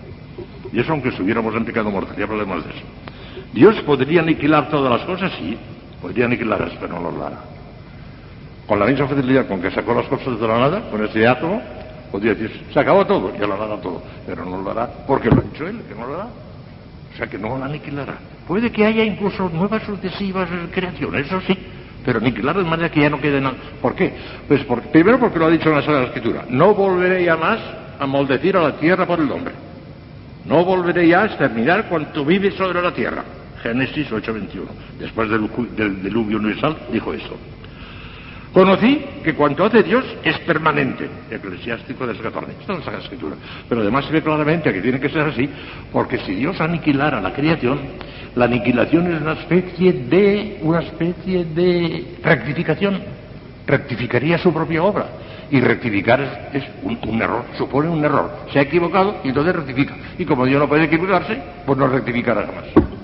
Y 0.72 0.80
eso 0.80 0.92
aunque 0.92 1.10
estuviéramos 1.10 1.54
en 1.54 1.64
pecado 1.64 1.90
mortal, 1.90 2.16
ya 2.16 2.24
hablaremos 2.24 2.64
de 2.64 2.70
eso. 2.70 2.84
Dios 3.52 3.80
podría 3.82 4.20
aniquilar 4.20 4.68
todas 4.68 4.90
las 4.90 5.02
cosas, 5.06 5.32
sí, 5.38 5.56
podría 6.00 6.26
aniquilarlas, 6.26 6.72
pero 6.80 7.00
no 7.00 7.10
lo 7.10 7.24
hará. 7.24 7.38
Con 8.66 8.80
la 8.80 8.86
misma 8.86 9.06
facilidad 9.06 9.46
con 9.46 9.60
que 9.60 9.70
sacó 9.70 9.94
las 9.94 10.06
cosas 10.06 10.40
de 10.40 10.48
la 10.48 10.58
nada, 10.58 10.90
con 10.90 11.04
ese 11.04 11.26
átomo, 11.26 11.62
podría 12.10 12.34
decir, 12.34 12.64
se 12.72 12.80
acabó 12.80 13.06
todo, 13.06 13.32
ya 13.36 13.46
lo 13.46 13.54
hará 13.54 13.80
todo, 13.80 14.02
pero 14.26 14.44
no 14.44 14.60
lo 14.60 14.70
hará, 14.70 14.88
porque 15.06 15.28
lo 15.28 15.40
ha 15.40 15.44
hecho 15.44 15.68
él, 15.68 15.82
que 15.88 15.94
no 15.94 16.06
lo 16.06 16.14
hará. 16.14 16.26
O 16.26 17.16
sea 17.16 17.28
que 17.28 17.38
no 17.38 17.56
lo 17.56 17.64
aniquilará. 17.64 18.14
Puede 18.48 18.72
que 18.72 18.84
haya 18.84 19.04
incluso 19.04 19.48
nuevas 19.48 19.84
sucesivas 19.84 20.48
creaciones, 20.72 21.26
eso 21.26 21.40
sí, 21.42 21.56
pero 22.04 22.18
aniquilar 22.18 22.56
de 22.56 22.64
manera 22.64 22.90
que 22.90 23.00
ya 23.00 23.10
no 23.10 23.20
quede 23.20 23.40
nada. 23.40 23.54
¿Por 23.80 23.94
qué? 23.94 24.12
Pues 24.48 24.64
primero 24.90 25.20
porque 25.20 25.38
lo 25.38 25.46
ha 25.46 25.50
dicho 25.50 25.68
en 25.68 25.76
la 25.76 25.82
Sagrada 25.82 26.06
Escritura. 26.06 26.44
No 26.48 26.74
volveré 26.74 27.24
ya 27.24 27.36
más 27.36 27.60
a 27.98 28.06
maldecir 28.06 28.56
a 28.56 28.62
la 28.62 28.76
tierra 28.76 29.06
por 29.06 29.20
el 29.20 29.30
hombre. 29.30 29.54
No 30.46 30.64
volveré 30.64 31.08
ya 31.08 31.22
a 31.22 31.26
exterminar 31.26 31.88
cuanto 31.88 32.24
vive 32.24 32.50
sobre 32.52 32.82
la 32.82 32.92
tierra. 32.92 33.24
Génesis 33.62 34.10
8:21. 34.10 34.66
Después 34.98 35.30
del, 35.30 35.48
del 35.74 36.02
diluvio 36.02 36.38
universal 36.38 36.76
dijo 36.92 37.14
esto. 37.14 37.36
Conocí 38.54 39.04
que 39.24 39.34
cuanto 39.34 39.64
hace 39.64 39.82
Dios 39.82 40.04
es 40.22 40.38
permanente, 40.40 41.10
eclesiástico 41.28 42.06
de 42.06 42.16
14. 42.16 42.52
Esto 42.60 42.78
es 42.78 42.86
la 42.86 42.98
escritura. 42.98 43.34
Pero 43.68 43.80
además 43.80 44.04
se 44.04 44.12
ve 44.12 44.22
claramente 44.22 44.72
que 44.72 44.80
tiene 44.80 45.00
que 45.00 45.08
ser 45.08 45.22
así, 45.22 45.50
porque 45.90 46.18
si 46.18 46.36
Dios 46.36 46.60
aniquilara 46.60 47.20
la 47.20 47.32
creación, 47.32 47.80
la 48.36 48.44
aniquilación 48.44 49.12
es 49.12 49.20
una 49.20 49.32
especie 49.32 49.92
de, 49.92 50.58
una 50.62 50.82
especie 50.82 51.44
de 51.46 52.18
rectificación. 52.22 53.02
Rectificaría 53.66 54.38
su 54.38 54.52
propia 54.52 54.84
obra. 54.84 55.06
Y 55.50 55.60
rectificar 55.60 56.50
es, 56.52 56.64
un, 56.82 56.98
un, 57.06 57.22
error, 57.22 57.44
supone 57.56 57.88
un 57.88 58.04
error. 58.04 58.30
Se 58.52 58.58
ha 58.58 58.62
equivocado 58.62 59.20
y 59.24 59.28
entonces 59.28 59.54
rectifica. 59.54 59.94
Y 60.18 60.24
como 60.24 60.46
Dios 60.46 60.60
no 60.60 60.68
puede 60.68 60.84
equivocarse, 60.84 61.38
pues 61.66 61.78
no 61.78 61.86
rectificará 61.86 62.46
jamás 62.46 62.94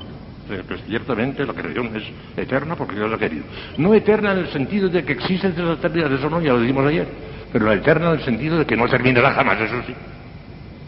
que 0.59 0.77
ciertamente 0.87 1.47
la 1.47 1.53
creación 1.53 1.95
es 1.97 2.05
eterna 2.37 2.75
porque 2.75 2.97
Dios 2.97 3.09
la 3.09 3.17
ha 3.17 3.19
querido. 3.19 3.45
No 3.79 3.95
eterna 3.95 4.33
en 4.33 4.39
el 4.39 4.49
sentido 4.49 4.89
de 4.89 5.05
que 5.05 5.13
existe 5.13 5.49
desde 5.49 5.63
la 5.63 5.75
eternidad, 5.75 6.13
eso 6.13 6.29
no, 6.29 6.41
ya 6.41 6.53
lo 6.53 6.61
dijimos 6.61 6.87
ayer, 6.87 7.07
pero 7.53 7.67
la 7.67 7.75
eterna 7.75 8.09
en 8.11 8.19
el 8.19 8.25
sentido 8.25 8.59
de 8.59 8.67
que 8.67 8.77
no 8.77 8.89
terminará 8.89 9.33
jamás, 9.33 9.61
eso 9.61 9.83
sí. 9.87 9.95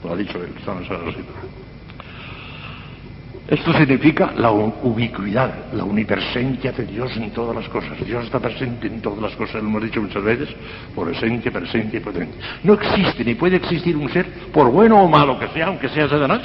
Lo 0.04 0.12
ha 0.12 0.16
dicho 0.16 0.38
está 0.42 0.72
en 0.72 0.88
la 0.88 1.71
Esto 3.52 3.70
significa 3.74 4.32
la 4.34 4.50
ubicuidad, 4.50 5.74
la 5.74 5.84
unipresencia 5.84 6.72
de 6.72 6.86
Dios 6.86 7.14
en 7.18 7.32
todas 7.32 7.54
las 7.54 7.68
cosas. 7.68 8.02
Dios 8.02 8.24
está 8.24 8.40
presente 8.40 8.86
en 8.86 9.02
todas 9.02 9.20
las 9.20 9.36
cosas, 9.36 9.62
lo 9.62 9.68
hemos 9.68 9.82
dicho 9.82 10.00
muchas 10.00 10.24
veces, 10.24 10.48
por 10.94 11.10
esencia, 11.10 11.52
presencia 11.52 11.98
y 11.98 12.00
potencia. 12.00 12.40
No 12.64 12.72
existe 12.72 13.22
ni 13.22 13.34
puede 13.34 13.56
existir 13.56 13.94
un 13.94 14.08
ser, 14.08 14.24
por 14.54 14.72
bueno 14.72 15.02
o 15.02 15.06
malo 15.06 15.38
que 15.38 15.48
sea, 15.48 15.66
aunque 15.66 15.90
sea 15.90 16.08
Satanás, 16.08 16.40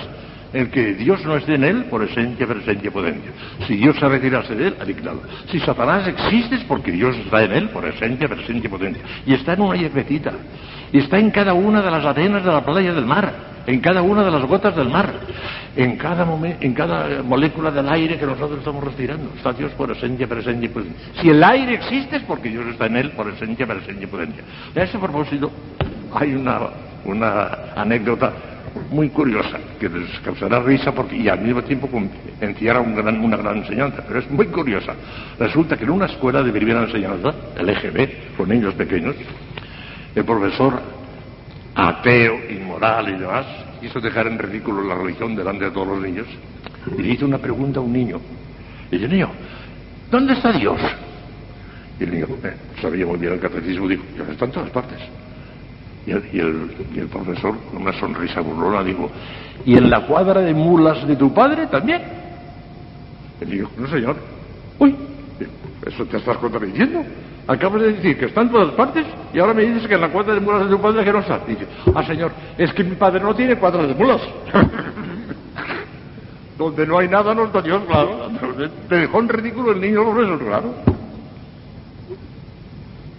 el 0.51 0.69
que 0.69 0.95
Dios 0.95 1.23
no 1.23 1.37
esté 1.37 1.55
en 1.55 1.63
él 1.63 1.85
por 1.85 2.03
esencia, 2.03 2.45
presencia 2.45 2.89
y 2.89 2.91
potencia. 2.91 3.31
Si 3.65 3.77
Dios 3.77 3.95
se 3.97 4.09
retirase 4.09 4.53
de 4.53 4.67
él, 4.67 4.75
aniquilado. 4.77 5.21
Si 5.49 5.61
Satanás 5.61 6.09
existe 6.09 6.55
es 6.55 6.65
porque 6.65 6.91
Dios 6.91 7.15
está 7.15 7.41
en 7.41 7.53
él 7.53 7.69
por 7.69 7.85
esencia, 7.85 8.27
presencia 8.27 8.67
y 8.67 8.69
potencia. 8.69 9.03
Y 9.25 9.33
está 9.33 9.53
en 9.53 9.61
una 9.61 9.77
hierbecita. 9.77 10.33
Y 10.91 10.97
está 10.97 11.17
en 11.19 11.31
cada 11.31 11.53
una 11.53 11.81
de 11.81 11.89
las 11.89 12.03
arenas 12.03 12.43
de 12.43 12.51
la 12.51 12.65
playa 12.65 12.93
del 12.93 13.05
mar. 13.05 13.55
En 13.67 13.81
cada 13.81 14.01
una 14.01 14.23
de 14.23 14.31
las 14.31 14.43
gotas 14.45 14.75
del 14.75 14.89
mar. 14.89 15.13
En 15.75 15.97
cada, 15.97 16.25
en 16.59 16.73
cada 16.73 17.21
molécula 17.21 17.69
del 17.69 17.87
aire 17.89 18.17
que 18.17 18.25
nosotros 18.25 18.59
estamos 18.59 18.83
respirando. 18.83 19.29
Está 19.35 19.51
Dios 19.51 19.71
por 19.73 19.91
esencia, 19.91 20.25
presencia 20.25 20.65
y 20.65 20.69
potencia. 20.69 21.07
Si 21.21 21.29
el 21.29 21.43
aire 21.43 21.75
existe 21.75 22.15
es 22.15 22.23
porque 22.23 22.49
Dios 22.49 22.65
está 22.67 22.85
en 22.87 22.95
él 22.95 23.11
por 23.11 23.27
esencia, 23.27 23.67
presencia 23.67 24.03
y 24.03 24.07
potencia. 24.07 24.43
A 24.73 24.81
ese 24.81 24.97
propósito 24.97 25.51
hay 26.15 26.33
una, 26.33 26.59
una 27.05 27.49
anécdota 27.75 28.33
muy 28.89 29.09
curiosa, 29.09 29.59
que 29.79 29.89
les 29.89 30.19
causará 30.19 30.59
risa 30.61 30.93
porque, 30.93 31.17
y 31.17 31.27
al 31.27 31.41
mismo 31.41 31.61
tiempo 31.63 31.89
encierra 32.39 32.79
una 32.79 33.37
gran 33.37 33.57
enseñanza, 33.57 34.03
pero 34.07 34.19
es 34.19 34.31
muy 34.31 34.47
curiosa. 34.47 34.93
Resulta 35.39 35.75
que 35.75 35.83
en 35.83 35.89
una 35.89 36.05
escuela 36.05 36.41
de 36.41 36.51
primera 36.51 36.83
enseñanza, 36.83 37.33
el 37.57 37.67
EGB, 37.69 38.37
con 38.37 38.49
niños 38.49 38.73
pequeños, 38.75 39.15
el 40.15 40.25
profesor 40.25 40.96
ateo, 41.77 42.39
inmoral 42.49 43.09
y 43.09 43.19
demás, 43.19 43.45
quiso 43.79 43.99
dejar 43.99 44.25
en 44.27 44.39
ridículo 44.39 44.83
la 44.83 44.95
religión 44.95 45.35
delante 45.35 45.65
de 45.65 45.71
todos 45.71 45.87
los 45.87 46.01
niños 46.01 46.25
y 46.97 47.01
le 47.01 47.09
hizo 47.13 47.25
una 47.25 47.37
pregunta 47.37 47.79
a 47.79 47.83
un 47.83 47.93
niño. 47.93 48.19
Y 48.91 48.97
dice, 48.97 49.07
niño, 49.07 49.29
¿dónde 50.09 50.33
está 50.33 50.51
Dios? 50.53 50.81
Y 51.99 52.03
el 52.03 52.11
niño 52.11 52.27
eh, 52.43 52.55
sabía 52.81 53.05
muy 53.05 53.17
bien 53.19 53.33
el 53.33 53.39
catecismo, 53.39 53.87
dijo, 53.87 54.03
Dios 54.15 54.27
está 54.29 54.45
en 54.45 54.51
todas 54.51 54.69
partes. 54.71 54.99
Y 56.07 56.11
el, 56.11 57.07
profesor, 57.11 57.55
con 57.69 57.81
una 57.81 57.93
sonrisa 57.99 58.39
burlona, 58.39 58.81
dijo, 58.81 59.11
¿y 59.65 59.75
en 59.75 59.89
la 59.89 60.07
cuadra 60.07 60.39
de 60.39 60.53
mulas 60.53 61.05
de 61.05 61.15
tu 61.17 61.33
padre 61.33 61.67
también? 61.67 62.01
Él 63.41 63.49
dijo, 63.49 63.69
no 63.77 63.87
señor. 63.87 64.15
Uy, 64.79 64.95
eso 65.85 66.05
te 66.05 66.17
estás 66.17 66.37
contradiciendo. 66.37 67.03
Acabas 67.47 67.81
de 67.81 67.93
decir 67.93 68.19
que 68.19 68.25
está 68.25 68.41
en 68.41 68.49
todas 68.49 68.73
partes 68.73 69.05
y 69.33 69.39
ahora 69.39 69.53
me 69.53 69.63
dices 69.63 69.87
que 69.87 69.95
en 69.95 70.01
la 70.01 70.09
cuadra 70.09 70.33
de 70.33 70.41
mulas 70.41 70.65
de 70.65 70.75
tu 70.75 70.81
padre 70.81 71.05
que 71.05 71.13
no 71.13 71.19
está. 71.19 71.39
dice, 71.47 71.65
ah 71.95 72.03
señor, 72.03 72.31
es 72.57 72.73
que 72.73 72.83
mi 72.83 72.95
padre 72.95 73.21
no 73.21 73.33
tiene 73.33 73.55
cuadra 73.55 73.87
de 73.87 73.93
mulas. 73.93 74.21
Donde 76.57 76.85
no 76.85 76.97
hay 76.97 77.07
nada 77.07 77.33
no 77.33 77.45
está 77.45 77.61
Dios, 77.61 77.81
claro. 77.87 78.29
Te 78.89 78.95
dejó 78.95 79.19
en 79.19 79.29
ridículo 79.29 79.71
el 79.71 79.79
niño 79.79 80.11
profesor, 80.11 80.39
claro. 80.39 80.73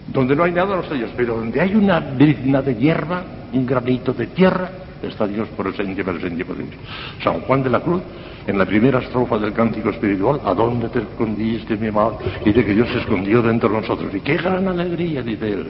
Donde 0.07 0.35
no 0.35 0.43
hay 0.43 0.51
nada 0.51 0.75
no 0.75 0.81
está 0.81 0.93
Dios, 0.93 1.09
pero 1.15 1.35
donde 1.35 1.61
hay 1.61 1.73
una 1.73 1.99
brizna 1.99 2.61
de 2.61 2.75
hierba, 2.75 3.23
un 3.53 3.65
granito 3.65 4.13
de 4.13 4.27
tierra, 4.27 4.69
está 5.01 5.25
Dios 5.25 5.47
por 5.49 5.67
el 5.67 5.73
presencia 5.73 6.27
y 6.27 6.43
potencia. 6.43 6.79
San 7.23 7.41
Juan 7.41 7.63
de 7.63 7.69
la 7.69 7.79
Cruz, 7.79 8.01
en 8.49 8.57
la 8.57 8.65
primera 8.65 8.99
estrofa 8.99 9.37
del 9.37 9.53
cántico 9.53 9.89
espiritual, 9.89 10.41
¿a 10.43 10.53
dónde 10.53 10.89
te 10.89 10.99
escondiste, 10.99 11.77
mi 11.77 11.87
amado? 11.87 12.17
Dice 12.43 12.65
que 12.65 12.73
Dios 12.73 12.89
se 12.89 12.99
escondió 12.99 13.41
dentro 13.43 13.69
de 13.69 13.81
nosotros. 13.81 14.13
Y 14.13 14.21
qué 14.21 14.37
gran 14.37 14.67
alegría, 14.67 15.21
dice 15.21 15.49
él, 15.49 15.67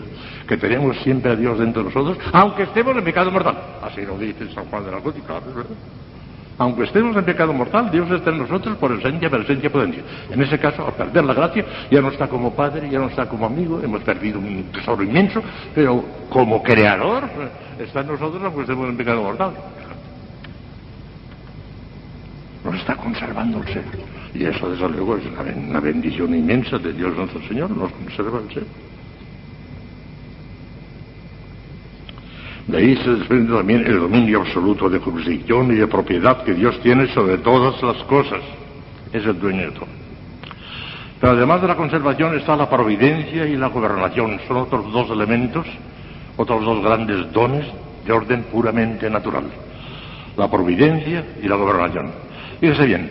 que 0.48 0.58
tenemos 0.58 0.98
siempre 1.00 1.34
a 1.34 1.36
Dios 1.36 1.60
dentro 1.60 1.84
de 1.84 1.90
nosotros, 1.90 2.18
aunque 2.32 2.64
estemos 2.64 2.96
en 2.96 3.04
pecado 3.04 3.32
mortal. 3.32 3.58
Así 3.82 4.02
lo 4.06 4.18
dice 4.18 4.50
San 4.54 4.66
Juan 4.66 4.86
de 4.86 4.92
la 4.92 5.00
Cruz, 5.00 5.16
y 5.18 5.22
verdad. 5.22 5.66
Aunque 6.58 6.84
estemos 6.84 7.16
en 7.16 7.24
pecado 7.24 7.54
mortal, 7.54 7.90
Dios 7.92 8.10
está 8.12 8.32
en 8.32 8.40
nosotros 8.40 8.78
por 8.78 8.92
esencia, 8.92 9.30
presencia, 9.30 9.70
potencia. 9.70 10.04
En 10.30 10.42
ese 10.42 10.58
caso, 10.60 10.86
al 10.86 10.94
perder 10.94 11.24
la 11.24 11.34
gracia, 11.34 11.66
ya 11.90 12.02
no 12.02 12.10
está 12.10 12.28
como 12.28 12.54
padre, 12.54 12.90
ya 12.90 13.00
no 13.00 13.08
está 13.08 13.28
como 13.28 13.46
amigo, 13.46 13.82
hemos 13.82 14.02
perdido 14.04 14.40
un 14.40 14.64
tesoro 14.72 15.04
inmenso, 15.04 15.42
pero 15.74 16.04
como 16.30 16.62
creador 16.62 17.24
está 17.78 18.02
en 18.02 18.08
nosotros 18.08 18.42
aunque 18.44 18.62
estemos 18.62 18.90
en 18.90 18.98
pecado 18.98 19.24
mortal. 19.24 19.52
Está 22.80 22.96
conservando 22.96 23.62
el 23.62 23.74
ser. 23.74 23.84
Y 24.34 24.46
eso, 24.46 24.70
desde 24.70 24.90
luego, 24.90 25.18
es 25.18 25.24
una 25.26 25.80
bendición 25.80 26.34
inmensa 26.34 26.78
de 26.78 26.94
Dios 26.94 27.16
nuestro 27.16 27.42
Señor, 27.48 27.72
nos 27.72 27.92
conserva 27.92 28.40
el 28.40 28.54
ser. 28.54 28.64
De 32.68 32.78
ahí 32.78 32.96
se 32.98 33.10
desprende 33.16 33.52
también 33.52 33.86
el 33.86 34.00
dominio 34.00 34.42
absoluto 34.42 34.90
de 34.90 35.00
jurisdicción 35.00 35.72
y 35.72 35.76
de 35.76 35.88
propiedad 35.88 36.44
que 36.44 36.54
Dios 36.54 36.80
tiene 36.82 37.08
sobre 37.14 37.40
todas 37.40 37.82
las 37.82 37.98
cosas. 38.04 38.42
Es 39.12 39.26
el 39.26 39.40
dueño 39.40 39.72
de 39.72 39.72
todo. 39.72 39.88
Pero 41.20 41.34
además 41.34 41.62
de 41.62 41.68
la 41.68 41.76
conservación 41.76 42.38
está 42.38 42.56
la 42.56 42.70
providencia 42.70 43.46
y 43.46 43.58
la 43.58 43.68
gobernación. 43.68 44.40
Son 44.48 44.58
otros 44.58 44.92
dos 44.94 45.10
elementos, 45.10 45.66
otros 46.38 46.64
dos 46.64 46.84
grandes 46.84 47.32
dones 47.34 47.66
de 48.06 48.14
orden 48.14 48.44
puramente 48.44 49.10
natural. 49.10 49.46
La 50.38 50.50
providencia 50.50 51.26
y 51.42 51.48
la 51.48 51.56
gobernación. 51.56 52.29
Fíjese 52.60 52.86
bien, 52.86 53.10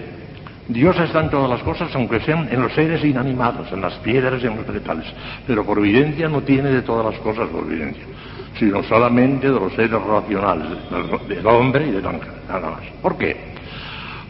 Dios 0.69 0.99
está 1.01 1.21
en 1.21 1.31
todas 1.31 1.49
las 1.49 1.63
cosas, 1.63 1.95
aunque 1.95 2.21
sean 2.21 2.49
en 2.51 2.61
los 2.61 2.73
seres 2.75 3.03
inanimados, 3.05 3.73
en 3.73 3.81
las 3.81 3.95
piedras 3.95 4.43
y 4.43 4.47
en 4.47 4.57
los 4.57 4.67
vegetales. 4.67 5.07
Pero 5.47 5.65
providencia 5.65 6.29
no 6.29 6.43
tiene 6.43 6.71
de 6.71 6.83
todas 6.83 7.13
las 7.13 7.21
cosas 7.23 7.49
providencia 7.49 8.05
sino 8.59 8.83
solamente 8.85 9.47
de 9.47 9.59
los 9.59 9.73
seres 9.75 10.03
racionales, 10.03 10.79
del 11.29 11.47
hombre 11.47 11.87
y 11.87 11.93
del 11.93 12.07
ángel, 12.07 12.33
nada 12.49 12.71
más. 12.71 12.81
¿Por 13.01 13.17
qué? 13.17 13.37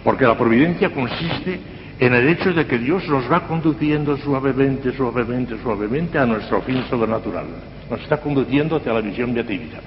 Porque 0.05 0.25
la 0.25 0.37
providencia 0.37 0.91
consiste 0.91 1.61
en 2.01 2.15
el 2.15 2.29
hecho 2.29 2.53
de 2.53 2.67
que 2.67 2.79
Dios 2.79 3.07
nos 3.09 3.31
va 3.31 3.47
conduciendo 3.47 4.17
suavemente, 4.19 4.93
suavemente, 4.97 5.61
suavemente 5.63 6.19
a 6.19 6.27
nuestro 6.27 6.63
fin 6.63 6.85
sobrenatural. 6.89 7.47
Nos 7.91 8.01
está 8.01 8.19
conduciendo 8.19 8.77
hacia 8.77 8.93
la 8.93 9.01
visión 9.01 9.35
beatífica. 9.35 9.79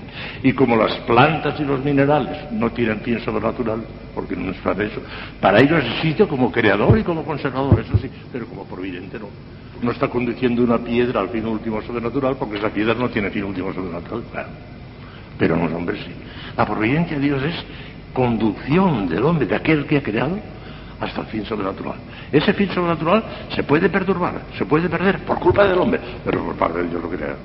Y 0.44 0.53
como 0.53 0.75
las 0.75 0.96
plantas 1.01 1.60
y 1.60 1.63
los 1.63 1.84
minerales 1.84 2.51
no 2.51 2.70
tienen 2.72 3.00
fin 3.01 3.20
sobrenatural, 3.22 3.84
porque 4.13 4.36
no 4.36 4.51
es 4.51 4.58
para 4.58 4.84
eso, 4.84 5.01
para 5.39 5.60
ellos 5.60 5.84
existe 5.96 6.27
como 6.27 6.51
creador 6.51 6.98
y 6.98 7.03
como 7.03 7.24
conservador, 7.24 7.80
eso 7.80 7.98
sí, 7.98 8.10
pero 8.32 8.46
como 8.48 8.65
providente 8.65 9.20
no 9.20 9.27
no 9.82 9.91
está 9.91 10.08
conduciendo 10.08 10.63
una 10.63 10.77
piedra 10.77 11.22
al 11.22 11.30
fin 11.30 11.46
último 11.46 11.82
sobrenatural 11.82 12.36
porque 12.38 12.58
esa 12.58 12.70
piedra 12.70 12.94
no 12.94 13.10
tiene 13.10 13.30
fin 13.30 13.44
último 13.44 13.74
sobrenatural, 13.74 14.24
claro. 14.32 14.50
Pero 15.38 15.56
los 15.56 15.72
hombres 15.74 16.01
sí. 16.06 16.12
La 16.56 16.65
providencia 16.65 17.18
de 17.18 17.24
Dios 17.24 17.44
es 17.44 17.56
conducción 18.13 19.08
del 19.08 19.24
hombre, 19.24 19.48
de 19.48 19.56
aquel 19.56 19.86
que 19.86 19.98
ha 19.98 20.03
creado, 20.03 20.38
hasta 21.01 21.22
el 21.22 21.27
fin 21.27 21.46
sobrenatural. 21.46 21.96
Ese 22.31 22.53
fin 22.53 22.70
sobrenatural 22.70 23.24
se 23.53 23.63
puede 23.63 23.89
perturbar, 23.89 24.41
se 24.58 24.65
puede 24.65 24.88
perder 24.88 25.20
por 25.25 25.39
culpa 25.39 25.67
del 25.67 25.79
hombre, 25.79 26.00
pero 26.24 26.46
por 26.46 26.55
parte 26.55 26.84
de 26.84 26.89
Dios 26.89 27.01
lo 27.01 27.10
crea. 27.10 27.36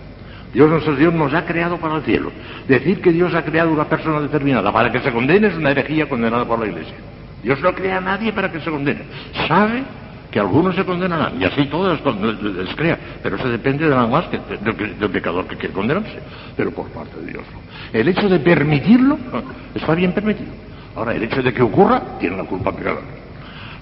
Dios 0.53 0.99
Dios 0.99 1.13
nos 1.13 1.35
ha 1.35 1.45
creado 1.45 1.77
para 1.79 1.97
el 1.97 2.03
cielo. 2.03 2.31
Decir 2.69 3.01
que 3.01 3.13
Dios 3.13 3.35
ha 3.35 3.43
creado 3.43 3.73
una 3.73 3.85
persona 3.85 4.21
determinada 4.21 4.73
para 4.73 4.91
que 4.91 5.01
se 5.01 5.13
condene 5.13 5.49
es 5.49 5.55
una 5.55 5.71
herejía 5.71 6.09
condenada 6.09 6.45
por 6.45 6.59
la 6.59 6.67
Iglesia. 6.67 6.95
Dios 7.43 7.61
no 7.61 7.75
crea 7.75 7.99
a 7.99 8.01
nadie 8.01 8.33
para 8.33 8.51
que 8.51 8.61
se 8.61 8.71
condene. 8.71 9.03
Sabe 9.49 9.83
que 10.31 10.41
algunos 10.41 10.75
se 10.75 10.85
condenarán, 10.85 11.41
y 11.41 11.45
así 11.45 11.67
todos 11.67 12.01
les, 12.03 12.75
crea, 12.75 12.99
pero 13.23 13.37
eso 13.37 13.49
depende 13.49 13.85
de 13.85 13.91
nada 13.91 14.07
más 14.07 14.27
que 14.27 14.39
del, 14.39 15.11
pecador 15.11 15.47
que 15.47 15.57
quiere 15.57 15.73
condenarse, 15.73 16.19
pero 16.57 16.71
por 16.73 16.89
parte 16.89 17.21
de 17.21 17.33
Dios. 17.33 17.45
El 17.93 18.09
hecho 18.09 18.29
de 18.29 18.39
permitirlo 18.41 19.19
está 19.75 19.95
bien 19.95 20.13
permitido. 20.13 20.51
Ahora, 20.95 21.15
el 21.15 21.23
hecho 21.23 21.43
de 21.43 21.53
que 21.53 21.63
ocurra, 21.63 22.03
tiene 22.19 22.37
la 22.37 22.45
culpa 22.45 22.71
el 22.71 22.77
pecador. 22.77 23.16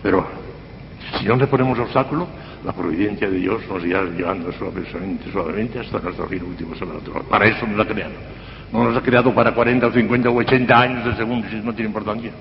Pero 0.05 0.23
Si 1.19 1.25
no 1.27 1.37
le 1.37 1.47
ponemos 1.47 1.79
obstáculo, 1.79 2.27
la 2.65 2.73
providencia 2.73 3.29
de 3.29 3.39
Dios 3.39 3.63
nos 3.69 3.85
irá 3.85 4.05
llevando 4.05 4.53
suavemente, 4.53 5.31
suavemente 5.31 5.79
hasta 5.79 5.99
nuestro 5.99 6.27
fin 6.27 6.43
último 6.43 6.75
sobrenatural. 6.75 7.23
Para 7.23 7.47
eso 7.47 7.67
nos 7.67 7.81
ha 7.81 7.89
creado. 7.89 8.13
No 8.73 8.85
nos 8.85 8.97
ha 8.97 9.01
creado 9.01 9.33
para 9.35 9.53
40 9.53 9.87
o 9.87 9.93
50 9.93 10.31
o 10.31 10.37
80 10.37 10.81
años 10.81 11.05
de 11.05 11.17
segundo, 11.17 11.47
si 11.49 11.57
no 11.57 11.73
tiene 11.73 11.89
importancia. 11.89 12.33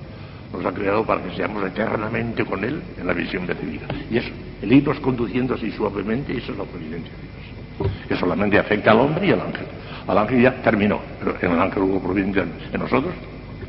Nos 0.51 0.65
ha 0.65 0.71
creado 0.71 1.05
para 1.05 1.21
que 1.21 1.35
seamos 1.35 1.63
eternamente 1.63 2.43
con 2.45 2.63
Él 2.63 2.81
en 2.99 3.07
la 3.07 3.13
visión 3.13 3.45
vida. 3.45 3.85
Y 4.09 4.17
eso, 4.17 4.29
el 4.61 4.71
irnos 4.73 4.99
conduciendo 4.99 5.53
así 5.53 5.71
suavemente, 5.71 6.35
eso 6.35 6.51
es 6.51 6.57
la 6.57 6.65
providencia 6.65 7.11
de 7.11 7.21
Dios. 7.21 8.07
Que 8.07 8.15
solamente 8.15 8.57
afecta 8.57 8.91
al 8.91 8.99
hombre 8.99 9.27
y 9.27 9.31
al 9.31 9.41
ángel. 9.41 9.67
Al 10.07 10.17
ángel 10.17 10.41
ya 10.41 10.61
terminó, 10.61 10.99
pero 11.19 11.35
en 11.39 11.51
el 11.51 11.61
ángel 11.61 11.83
hubo 11.83 12.01
providencia 12.01 12.45
en 12.73 12.79
nosotros, 12.79 13.13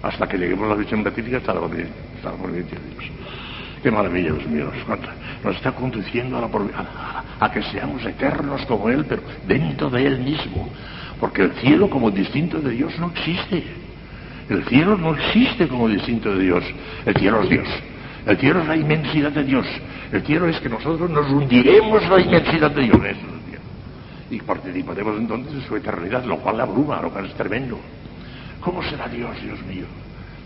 hasta 0.03 0.27
que 0.27 0.39
lleguemos 0.39 0.67
a 0.67 0.69
la 0.71 0.75
visión 0.75 1.03
beatífica 1.03 1.39
está 1.39 1.55
la 1.55 1.61
providencia, 1.61 2.79
de 2.79 2.91
Dios. 2.91 3.11
Qué 3.85 3.91
maravilla, 3.91 4.33
Dios 4.33 4.47
mío, 4.47 4.73
nos 5.45 5.57
está 5.57 5.73
conduciendo 5.73 6.39
a, 6.39 6.41
la, 6.41 6.49
a, 7.39 7.53
que 7.53 7.61
seamos 7.65 8.03
eternos 8.03 8.65
como 8.65 8.89
Él, 8.89 9.05
pero 9.07 9.21
dentro 9.47 9.91
de 9.91 10.07
Él 10.07 10.21
mismo. 10.21 10.71
Porque 11.21 11.43
el 11.43 11.53
cielo 11.57 11.91
como 11.91 12.11
distinto 12.11 12.63
de 12.63 12.71
Dios 12.71 12.99
no 12.99 13.11
existe. 13.11 13.63
El 14.49 14.65
cielo 14.65 14.97
no 14.97 15.15
existe 15.15 15.69
como 15.69 15.87
distinto 15.87 16.35
de 16.35 16.45
Dios. 16.45 16.65
El 17.05 17.15
cielo 17.15 17.43
es 17.43 17.51
Dios. 17.51 17.69
El 18.25 18.39
cielo 18.39 18.63
es 18.63 18.69
la 18.69 18.77
inmensidad 18.77 19.33
de 19.33 19.45
Dios. 19.45 19.67
El 20.11 20.23
cielo 20.23 20.49
es 20.49 20.59
que 20.61 20.71
nosotros 20.71 21.11
nos 21.11 21.31
hundiremos 21.31 22.05
en 22.05 22.11
la 22.11 22.21
inmensidad 22.23 22.71
de 22.71 22.83
Dios. 22.85 22.99
Y 24.31 24.41
participaremos 24.41 25.19
entonces 25.19 25.57
de 25.57 25.69
su 25.69 25.77
eternidad, 25.77 26.25
lo 26.25 26.39
cual 26.39 26.57
la 26.57 26.63
abruma, 26.63 27.03
lo 27.03 27.11
cual 27.11 27.27
es 27.27 27.35
tremendo. 27.35 27.79
¿Cómo 28.61 28.83
será 28.83 29.09
Dios, 29.09 29.37
Dios 29.43 29.63
mío? 29.67 29.85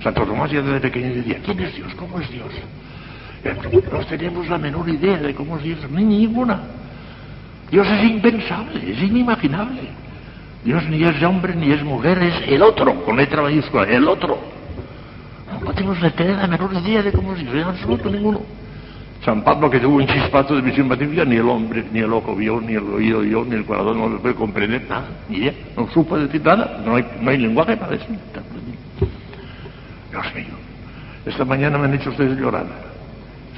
Santo 0.03 0.27
Tomás 0.27 0.51
ya 0.51 0.61
desde 0.61 0.81
pequeño 0.81 1.15
decía, 1.15 1.39
¿quién 1.45 1.61
es 1.61 1.77
Dios? 1.77 1.95
¿Cómo 1.95 2.19
es 2.19 2.29
Dios? 2.33 2.53
No 3.45 4.05
tenemos 4.07 4.49
la 4.49 4.59
menor 4.59 4.89
idea 4.89 5.17
de 5.19 5.35
cómo 5.35 5.57
es 5.59 5.63
Dios, 5.63 5.79
ni 5.91 6.05
ninguna. 6.05 6.61
Dios 7.71 7.87
es 7.87 8.11
impensable, 8.11 8.93
es 8.93 9.03
inimaginable. 9.03 9.83
Dios 10.65 10.85
ni 10.89 11.05
es 11.05 11.23
hombre 11.23 11.55
ni 11.55 11.71
es 11.71 11.83
mujer, 11.85 12.19
es 12.19 12.49
el 12.49 12.63
otro, 12.63 13.05
con 13.05 13.17
letra 13.17 13.43
mayúscula, 13.43 13.85
el 13.85 14.09
otro. 14.09 14.39
No 15.65 15.73
tenemos 15.73 15.99
la 16.01 16.47
menor 16.47 16.73
idea 16.75 17.03
de 17.03 17.13
cómo 17.13 17.35
es 17.35 17.41
Dios, 17.41 17.55
en 17.55 17.63
absoluto 17.63 18.11
ninguno. 18.11 18.41
San 19.25 19.43
Pablo 19.43 19.69
que 19.71 19.81
tuvo 19.81 19.97
un 19.97 20.07
chispazo 20.07 20.55
de 20.55 20.63
visión 20.63 20.89
pacífica, 20.89 21.25
ni 21.25 21.37
el 21.37 21.49
hombre, 21.49 21.85
ni 21.93 22.01
el 22.01 22.13
ojo 22.13 22.35
vio, 22.35 22.61
ni 22.61 22.75
el 22.75 22.85
oído 22.85 23.21
vio, 23.21 23.45
ni 23.45 23.57
el 23.57 23.65
corazón 23.65 23.99
no 23.99 24.09
lo 24.09 24.21
puede 24.21 24.35
comprender, 24.35 24.87
nada, 24.89 25.09
ni 25.29 25.39
idea, 25.39 25.53
no 25.77 25.89
supo 25.91 26.17
decir 26.17 26.43
nada, 26.45 26.81
no 26.85 26.97
hay, 26.97 27.05
no 27.21 27.31
hay 27.31 27.39
lenguaje 27.39 27.77
para 27.77 27.93
decir. 27.93 28.19
Dios 30.11 30.35
mío, 30.35 30.55
esta 31.27 31.45
mañana 31.45 31.79
me 31.79 31.87
han 31.87 31.95
hecho 31.95 32.11
ustedes 32.11 32.39
llorar. 32.39 32.88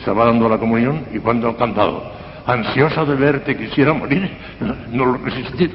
Estaba 0.01 0.25
dando 0.25 0.49
la 0.49 0.57
comunión 0.57 1.05
y 1.13 1.19
cuando 1.19 1.49
han 1.49 1.57
cantado, 1.57 2.03
ansiosa 2.47 3.05
de 3.05 3.17
verte 3.17 3.55
quisiera 3.55 3.93
morir, 3.93 4.31
no, 4.91 5.05
lo 5.05 5.19
resistí. 5.19 5.71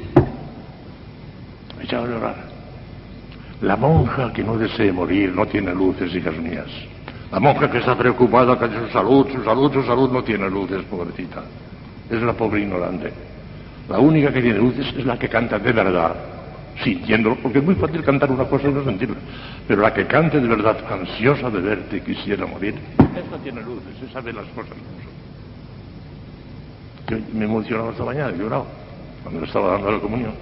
Me 1.76 1.82
he 1.82 1.84
echado 1.84 2.06
a 2.06 2.08
llorar. 2.08 2.34
La 3.60 3.76
monja 3.76 4.32
que 4.32 4.42
no 4.42 4.58
desee 4.58 4.92
morir 4.92 5.32
no 5.32 5.46
tiene 5.46 5.72
luces, 5.72 6.12
hijas 6.12 6.36
mías. 6.38 6.66
La 7.30 7.38
monja 7.38 7.70
que 7.70 7.78
está 7.78 7.96
preocupada 7.96 8.56
con 8.58 8.68
su 8.68 8.88
salud, 8.92 9.28
su 9.32 9.44
salud, 9.44 9.72
su 9.72 9.82
salud 9.84 10.10
no 10.10 10.24
tiene 10.24 10.50
luces, 10.50 10.82
pobrecita. 10.90 11.42
Es 12.10 12.20
la 12.20 12.32
pobre 12.32 12.62
ignorante. 12.62 13.12
La 13.88 14.00
única 14.00 14.32
que 14.32 14.42
tiene 14.42 14.58
luces 14.58 14.92
es 14.96 15.06
la 15.06 15.16
que 15.16 15.28
canta 15.28 15.60
de 15.60 15.72
verdad, 15.72 16.16
sintiéndolo, 16.82 17.36
porque 17.36 17.58
es 17.58 17.64
muy 17.64 17.74
fácil 17.74 18.02
cantar 18.04 18.30
una 18.30 18.44
cosa 18.44 18.68
y 18.68 18.72
no 18.72 18.84
sentirla. 18.84 19.16
Pero 19.66 19.82
la 19.82 19.92
que 19.92 20.06
cante 20.06 20.40
de 20.40 20.48
verdad, 20.48 20.78
ansiosa 20.90 21.50
de 21.50 21.60
verte, 21.60 22.02
quisiera 22.02 22.46
morir, 22.46 22.74
esa 22.94 23.38
tiene 23.42 23.62
luces, 23.62 23.94
esa 24.08 24.20
ve 24.20 24.32
las 24.32 24.46
cosas. 24.48 24.76
Yo 27.08 27.18
me 27.32 27.44
emocionaba 27.44 27.90
esta 27.90 28.04
mañana, 28.04 28.30
he 28.30 28.38
llorado, 28.38 28.66
cuando 29.22 29.40
le 29.40 29.46
estaba 29.46 29.72
dando 29.72 29.92
la 29.92 30.00
comunión. 30.00 30.32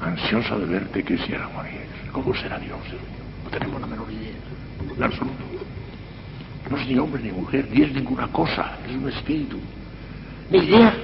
Ansiosa 0.00 0.56
de 0.56 0.64
verte, 0.64 1.02
quisiera 1.04 1.48
morir. 1.48 1.80
¿Cómo 2.12 2.34
será 2.34 2.58
Dios? 2.58 2.78
No 3.44 3.50
tenemos 3.50 3.80
la 3.80 3.86
menor 3.86 4.10
idea 4.10 4.32
en 4.96 5.02
absoluto. 5.02 5.44
No 6.70 6.76
es 6.76 6.86
ni 6.86 6.98
hombre 6.98 7.22
ni 7.22 7.32
mujer, 7.32 7.68
ni 7.70 7.82
es 7.82 7.92
ninguna 7.92 8.28
cosa, 8.28 8.78
es 8.88 8.96
un 8.96 9.08
espíritu. 9.08 9.58
Ni 10.50 10.58
idea. 10.58 10.94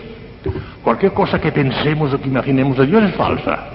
Cualquier 0.83 1.13
cosa 1.13 1.41
que 1.41 1.53
pensemos 1.53 2.13
o 2.13 2.21
que 2.21 2.29
imaginemos 2.29 2.77
de 2.77 2.87
Dios 2.87 3.03
es 3.05 3.15
falsa. 3.15 3.71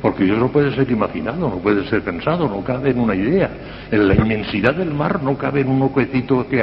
Porque 0.00 0.24
Dios 0.24 0.36
no 0.36 0.48
puede 0.48 0.74
ser 0.74 0.90
imaginado, 0.90 1.48
no 1.48 1.58
puede 1.58 1.88
ser 1.88 2.02
pensado, 2.02 2.48
no 2.48 2.64
cabe 2.64 2.90
en 2.90 2.98
una 2.98 3.14
idea. 3.14 3.48
En 3.90 4.08
la 4.08 4.14
inmensidad 4.14 4.74
del 4.74 4.92
mar 4.92 5.22
no 5.22 5.38
cabe 5.38 5.60
en 5.60 5.68
un 5.68 5.82
huequecito 5.82 6.46
que, 6.48 6.58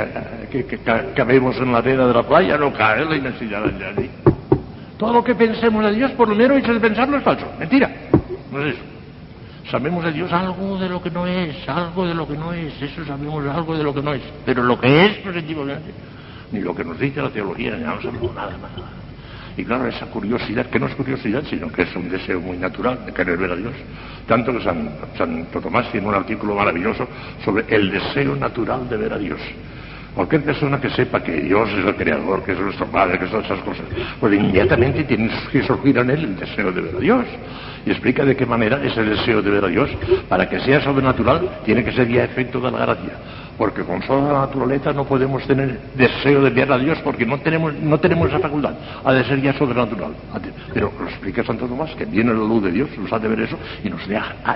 que, 0.52 0.80
en 0.86 1.72
la 1.72 1.78
arena 1.78 2.06
de 2.06 2.14
la 2.14 2.24
playa, 2.24 2.58
no 2.58 2.74
cabe 2.74 3.04
en 3.04 3.10
la 3.10 3.16
inmensidad 3.16 3.64
del 3.64 3.74
mar. 3.74 3.96
Todo 4.98 5.14
lo 5.14 5.24
que 5.24 5.36
pensemos 5.36 5.86
de 5.86 5.94
Dios, 5.94 6.12
por 6.12 6.28
lo 6.28 6.36
menos 6.36 6.58
hecho 6.58 6.74
de 6.74 6.82
pensarlo, 6.82 7.18
es 7.18 7.24
falso. 7.24 7.46
Mentira. 7.58 7.90
No 8.52 8.62
es 8.62 8.76
eso. 8.76 8.84
Sabemos 9.72 10.04
de 10.04 10.12
Dios 10.12 10.34
algo 10.34 10.78
de 10.78 10.90
lo 10.90 11.02
que 11.02 11.12
no 11.12 11.26
es, 11.28 11.70
algo 11.70 12.06
de 12.06 12.16
lo 12.16 12.28
que 12.28 12.36
no 12.36 12.52
es, 12.52 12.82
eso 12.82 13.06
sabemos 13.06 13.46
algo 13.48 13.78
de 13.78 13.84
lo 13.84 13.94
que 13.94 14.02
no 14.02 14.14
es. 14.14 14.24
Pero 14.44 14.64
lo 14.64 14.80
que 14.80 15.06
es, 15.06 15.18
positivamente, 15.20 15.94
ni 16.52 16.60
lo 16.60 16.76
que 16.76 16.84
nos 16.84 17.00
dice 17.00 17.22
la 17.22 17.30
teología, 17.30 17.78
ya 17.78 17.96
no 17.96 18.02
sabemos 18.02 18.34
nada 18.34 18.58
más. 18.58 18.72
Y 19.60 19.66
claro, 19.66 19.88
esa 19.88 20.06
curiosidad, 20.06 20.68
que 20.68 20.80
no 20.80 20.86
es 20.86 20.96
curiosidad, 20.96 21.44
sino 21.50 21.70
que 21.70 21.82
es 21.82 21.94
un 21.94 22.08
deseo 22.08 22.40
muy 22.40 22.56
natural 22.56 23.06
de 23.06 23.12
querer 23.12 23.38
ver 23.38 23.52
a 23.52 23.56
Dios. 23.58 23.74
Tanto 24.26 24.54
que 24.54 24.64
San, 24.64 24.90
Santo 25.18 25.60
Tomás 25.60 25.92
tiene 25.92 26.08
un 26.08 26.16
artículo 26.16 26.56
maravilloso 26.56 27.06
sobre 27.44 27.66
el 27.68 27.92
deseo 27.92 28.38
natural 28.38 28.88
de 28.88 28.96
ver 28.96 29.12
a 29.12 29.18
Dios. 29.18 29.42
Cualquier 30.16 30.44
persona 30.44 30.80
que 30.80 30.90
sepa 30.90 31.22
que 31.22 31.42
Dios 31.42 31.70
es 31.72 31.86
el 31.86 31.96
creador, 31.96 32.42
que 32.46 32.54
es 32.54 32.60
nuestro 32.60 32.86
Padre, 32.86 33.20
que 33.20 33.28
son 33.28 33.44
esas 33.44 33.60
cosas, 33.60 33.84
pues 34.22 34.34
inmediatamente 34.34 35.04
tiene 35.04 35.30
que 35.52 35.62
surgir 35.64 35.98
en 35.98 36.10
él 36.10 36.24
el 36.24 36.40
deseo 36.40 36.72
de 36.72 36.80
ver 36.80 36.96
a 36.96 37.00
Dios. 37.00 37.26
Y 37.86 37.92
explica 37.92 38.24
de 38.24 38.38
qué 38.38 38.46
manera 38.46 38.82
ese 38.82 39.04
deseo 39.04 39.42
de 39.42 39.50
ver 39.50 39.66
a 39.66 39.68
Dios, 39.68 39.90
para 40.30 40.48
que 40.48 40.62
sea 40.62 40.80
sobrenatural, 40.80 41.60
tiene 41.66 41.84
que 41.84 41.92
ser 41.92 42.08
ya 42.08 42.24
efecto 42.24 42.62
de 42.62 42.72
la 42.72 42.78
gracia. 42.80 43.12
Porque 43.60 43.84
con 43.84 44.02
sola 44.04 44.32
la 44.32 44.40
naturaleza 44.46 44.94
no 44.94 45.04
podemos 45.04 45.46
tener 45.46 45.82
deseo 45.94 46.42
de 46.42 46.50
ver 46.50 46.72
a 46.72 46.78
Dios 46.78 46.98
porque 47.04 47.26
no 47.26 47.38
tenemos, 47.40 47.74
no 47.74 48.00
tenemos 48.00 48.30
esa 48.30 48.40
facultad. 48.40 48.74
Ha 49.04 49.12
de 49.12 49.26
ser 49.26 49.42
ya 49.42 49.52
sobrenatural. 49.52 50.14
Pero 50.74 50.94
lo 50.98 51.10
explica 51.10 51.44
Santo 51.44 51.68
Tomás, 51.68 51.94
que 51.96 52.06
viene 52.06 52.32
la 52.32 52.40
luz 52.40 52.64
de 52.64 52.72
Dios, 52.72 52.90
nos 52.98 53.12
hace 53.12 53.28
ver 53.28 53.42
eso 53.42 53.58
y 53.84 53.90
nos, 53.90 54.00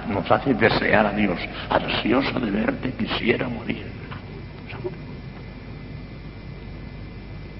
nos 0.07 0.31
hace 0.31 0.53
desear 0.53 1.05
a 1.05 1.11
Dios. 1.11 1.37
Ansiosa 1.69 2.39
de 2.39 2.49
verte, 2.49 2.93
quisiera 2.97 3.49
morir. 3.49 3.83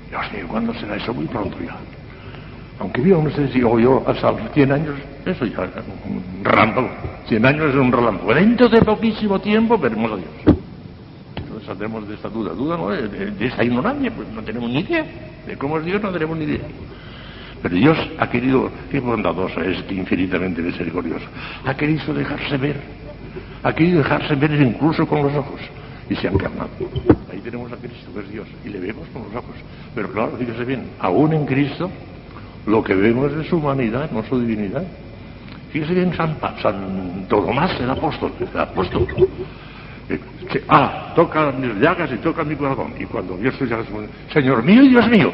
Dios 0.10 0.32
mío, 0.32 0.46
¿cuándo 0.48 0.74
será 0.76 0.96
eso? 0.96 1.14
Muy 1.14 1.26
pronto 1.26 1.58
ya. 1.60 1.76
Aunque 2.80 3.02
viva 3.02 3.22
sé 3.32 3.50
si 3.50 3.60
yo 3.60 4.02
hasta 4.08 4.34
100 4.54 4.72
años, 4.72 4.96
eso 5.26 5.46
ya 5.46 5.66
es 5.66 5.72
un 6.08 6.42
relámpago. 6.42 6.90
100 7.28 7.46
años 7.46 7.66
es 7.66 7.76
un 7.76 7.92
relámpago. 7.92 8.34
Dentro 8.34 8.70
de 8.70 8.82
poquísimo 8.82 9.40
tiempo 9.40 9.78
veremos 9.78 10.10
a 10.10 10.16
Dios. 10.16 10.63
Saldremos 11.66 12.08
de 12.08 12.16
esta 12.16 12.30
duda. 12.30 12.54
Duda 12.54 12.78
no 12.78 12.90
de, 12.90 13.34
esta 13.46 13.64
ignorancia, 13.64 14.12
pues 14.12 14.28
no 14.30 14.42
tenemos 14.42 14.70
ni 14.70 14.80
idea. 14.80 15.06
De 15.48 15.58
cómo 15.58 15.78
es 15.78 15.86
Dios 15.86 16.02
no 16.02 16.12
tenemos 16.12 16.38
ni 16.38 16.46
idea. 16.46 16.62
Pero 17.62 17.76
Dios 17.76 17.98
ha 18.20 18.30
querido, 18.30 18.70
qué 18.92 19.00
bondadoso 19.00 19.62
es, 19.62 19.84
infinitamente 19.90 20.62
misericordioso, 20.62 21.26
ha 21.66 21.74
querido 21.76 22.14
dejarse 22.14 22.58
ver. 22.58 22.82
Ha 23.64 23.74
querido 23.74 24.00
dejarse 24.00 24.36
ver 24.36 24.52
incluso 24.62 25.08
con 25.08 25.24
los 25.24 25.34
ojos. 25.34 25.62
Y 26.10 26.16
se 26.16 26.28
ha 26.28 26.32
encarnado. 26.32 26.70
Ahí 27.32 27.40
tenemos 27.40 27.72
a 27.72 27.78
Cristo, 27.78 28.14
que 28.14 28.20
es 28.20 28.30
Dios, 28.30 28.48
y 28.66 28.70
le 28.70 28.80
vemos 28.80 29.08
con 29.14 29.24
los 29.24 29.36
ojos. 29.36 29.56
Pero 29.96 30.12
claro, 30.12 30.36
fíjese 30.38 30.66
bien, 30.66 30.90
aún 31.00 31.32
en 31.34 31.46
Cristo 31.46 31.90
lo 32.66 32.84
que 32.84 32.94
vemos 32.94 33.32
es 33.32 33.48
su 33.48 33.58
humanidad, 33.58 34.12
no 34.12 34.24
su 34.24 34.40
divinidad. 34.40 34.84
Fíjese 35.72 35.94
bien 35.94 36.14
San, 36.16 36.38
Santo 36.62 37.44
Tomás, 37.44 37.80
el 37.80 37.90
apóstol, 37.90 38.32
el 38.40 38.60
apóstol. 38.60 39.08
Eh, 40.10 40.20
ah, 40.68 41.14
toca 41.16 41.52
mis 41.52 41.76
llagas 41.76 42.12
y 42.12 42.18
toca 42.18 42.44
mi 42.44 42.56
corazón. 42.56 42.94
Y 43.00 43.06
cuando 43.06 43.38
vio 43.38 43.52
sus 43.54 43.70
llagas, 43.70 43.88
Señor 44.32 44.64
mío 44.64 44.84
y 44.84 44.90
Dios 44.90 45.08
mío. 45.10 45.32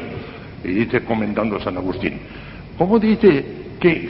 Y 0.64 0.68
dice 0.68 1.02
comentando 1.04 1.56
a 1.56 1.60
San 1.60 1.76
Agustín, 1.76 2.20
¿cómo 2.76 2.98
dice 2.98 3.44
que, 3.80 4.08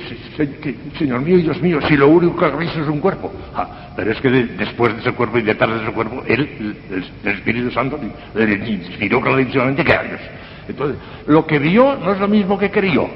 Señor 0.99 1.21
mío 1.23 1.39
y 1.39 1.43
Dios 1.43 1.61
mío, 1.63 1.79
si 1.87 1.97
lo 1.97 2.09
único 2.09 2.37
que 2.37 2.57
visto 2.57 2.81
es 2.81 2.89
un 2.89 3.01
cuerpo? 3.01 3.33
Ah, 3.55 3.93
pero 3.97 4.13
es 4.13 4.21
que 4.21 4.29
después 4.31 4.95
de 4.95 5.01
ese 5.01 5.13
cuerpo 5.13 5.39
y 5.39 5.43
detrás 5.43 5.71
de 5.71 5.83
ese 5.85 5.93
cuerpo, 5.93 6.23
él, 6.27 6.77
el, 6.91 7.33
Espíritu 7.33 7.71
Santo, 7.71 7.99
le 8.35 8.55
inspiró 8.69 9.21
clarísimamente 9.21 9.85
que 9.85 9.93
a 9.93 10.03
Dios. 10.03 10.21
Entonces, 10.69 10.97
lo 11.27 11.47
que 11.47 11.59
vio 11.59 11.97
no 11.97 12.13
es 12.13 12.21
lo 12.21 12.29
mismo 12.29 12.59
que 12.59 12.71
creyó. 12.71 13.09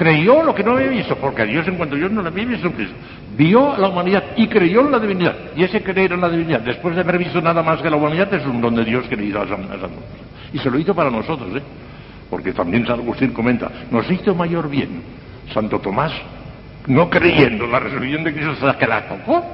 Creyó 0.00 0.42
lo 0.42 0.54
que 0.54 0.64
no 0.64 0.78
había 0.78 0.88
visto, 0.88 1.14
porque 1.16 1.42
a 1.42 1.44
Dios 1.44 1.68
en 1.68 1.76
cuanto 1.76 1.94
Dios 1.94 2.10
no 2.10 2.22
lo 2.22 2.28
había 2.28 2.46
visto 2.46 2.72
Vio 3.36 3.76
la 3.76 3.88
humanidad 3.88 4.24
y 4.34 4.46
creyó 4.46 4.80
en 4.80 4.92
la 4.92 4.98
divinidad. 4.98 5.36
Y 5.54 5.62
ese 5.62 5.82
creer 5.82 6.12
en 6.12 6.22
la 6.22 6.30
divinidad, 6.30 6.60
después 6.60 6.94
de 6.94 7.02
haber 7.02 7.18
visto 7.18 7.42
nada 7.42 7.62
más 7.62 7.82
que 7.82 7.90
la 7.90 7.96
humanidad, 7.96 8.32
es 8.32 8.46
un 8.46 8.62
don 8.62 8.74
de 8.76 8.86
Dios 8.86 9.06
que 9.08 9.16
le 9.16 9.26
hizo 9.26 9.42
a 9.42 9.46
San, 9.46 9.60
Y 10.54 10.58
se 10.58 10.70
lo 10.70 10.78
hizo 10.78 10.94
para 10.94 11.10
nosotros, 11.10 11.54
¿eh? 11.54 11.62
Porque 12.30 12.54
también 12.54 12.86
San 12.86 13.00
Agustín 13.00 13.34
comenta, 13.34 13.70
nos 13.90 14.10
hizo 14.10 14.34
mayor 14.34 14.70
bien 14.70 15.02
Santo 15.52 15.78
Tomás, 15.80 16.12
no 16.86 17.10
creyendo 17.10 17.66
en 17.66 17.70
la 17.70 17.80
resurrección 17.80 18.24
de 18.24 18.32
Cristo 18.32 18.52
hasta 18.52 18.78
que 18.78 18.86
la 18.86 19.06
tocó, 19.06 19.44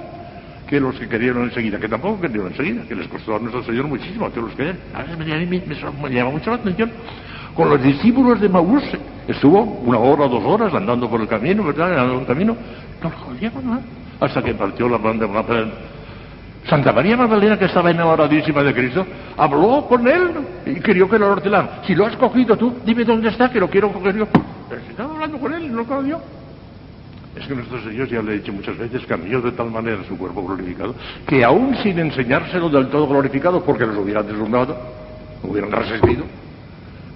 que 0.68 0.78
los 0.78 0.94
que 0.94 1.08
querían 1.08 1.42
enseguida, 1.42 1.80
que 1.80 1.88
tampoco 1.88 2.20
querían 2.20 2.46
enseguida, 2.46 2.82
que 2.86 2.94
les 2.94 3.08
costó 3.08 3.34
a 3.34 3.40
nuestro 3.40 3.64
Señor 3.64 3.88
muchísimo, 3.88 4.26
a 4.26 4.30
todos 4.30 4.44
los 4.44 4.54
que 4.54 4.72
A 4.94 5.02
veces 5.02 5.18
me, 5.18 5.24
me, 5.24 5.60
me, 6.04 6.14
llama 6.14 6.30
mucho 6.30 6.50
la 6.50 6.56
atención. 6.58 6.92
Con 7.52 7.68
los 7.68 7.82
discípulos 7.82 8.40
de 8.40 8.48
Maús 8.48 8.84
estuvo 9.28 9.62
una 9.62 9.98
hora 9.98 10.28
dos 10.28 10.44
horas 10.44 10.72
andando 10.74 11.08
por 11.08 11.20
el 11.20 11.28
camino, 11.28 11.64
¿verdad? 11.64 11.90
Andando 11.90 12.12
por 12.12 12.22
el 12.22 12.26
camino, 12.26 12.56
no 13.02 13.10
lo 13.10 13.16
jodía 13.16 13.52
nada. 13.62 13.80
Hasta 14.20 14.42
que 14.42 14.54
partió 14.54 14.88
la 14.88 14.98
banda, 14.98 15.26
Santa 16.68 16.92
María 16.92 17.16
Magdalena, 17.16 17.58
que 17.58 17.66
estaba 17.66 17.90
enamoradísima 17.90 18.62
de 18.62 18.74
Cristo, 18.74 19.06
habló 19.36 19.86
con 19.88 20.06
él 20.08 20.30
y 20.66 20.80
quería 20.80 21.06
que 21.06 21.18
lo 21.18 21.30
ordenaran. 21.30 21.82
Si 21.86 21.94
lo 21.94 22.06
has 22.06 22.16
cogido 22.16 22.56
tú, 22.56 22.78
dime 22.84 23.04
dónde 23.04 23.28
está, 23.28 23.48
que 23.50 23.60
lo 23.60 23.68
quiero 23.68 23.92
coger 23.92 24.16
yo. 24.16 24.26
Pero 24.68 24.82
si 24.82 24.90
estaba 24.90 25.14
hablando 25.14 25.38
con 25.38 25.54
él 25.54 25.70
no 25.70 25.78
lo 25.78 25.84
cogió. 25.84 26.20
Es 27.36 27.46
que 27.46 27.54
nuestro 27.54 27.80
Señor, 27.82 28.08
ya 28.08 28.22
le 28.22 28.32
he 28.32 28.38
dicho 28.38 28.52
muchas 28.52 28.76
veces, 28.78 29.04
cambió 29.06 29.40
de 29.42 29.52
tal 29.52 29.70
manera 29.70 29.98
su 30.08 30.16
cuerpo 30.16 30.42
glorificado, 30.42 30.94
que 31.26 31.44
aún 31.44 31.76
sin 31.82 31.98
enseñárselo 31.98 32.70
del 32.70 32.88
todo 32.88 33.06
glorificado, 33.06 33.62
porque 33.62 33.86
los 33.86 33.98
hubieran 33.98 34.26
deslumbrado, 34.26 34.76
hubieran 35.42 35.70
resistido, 35.70 36.24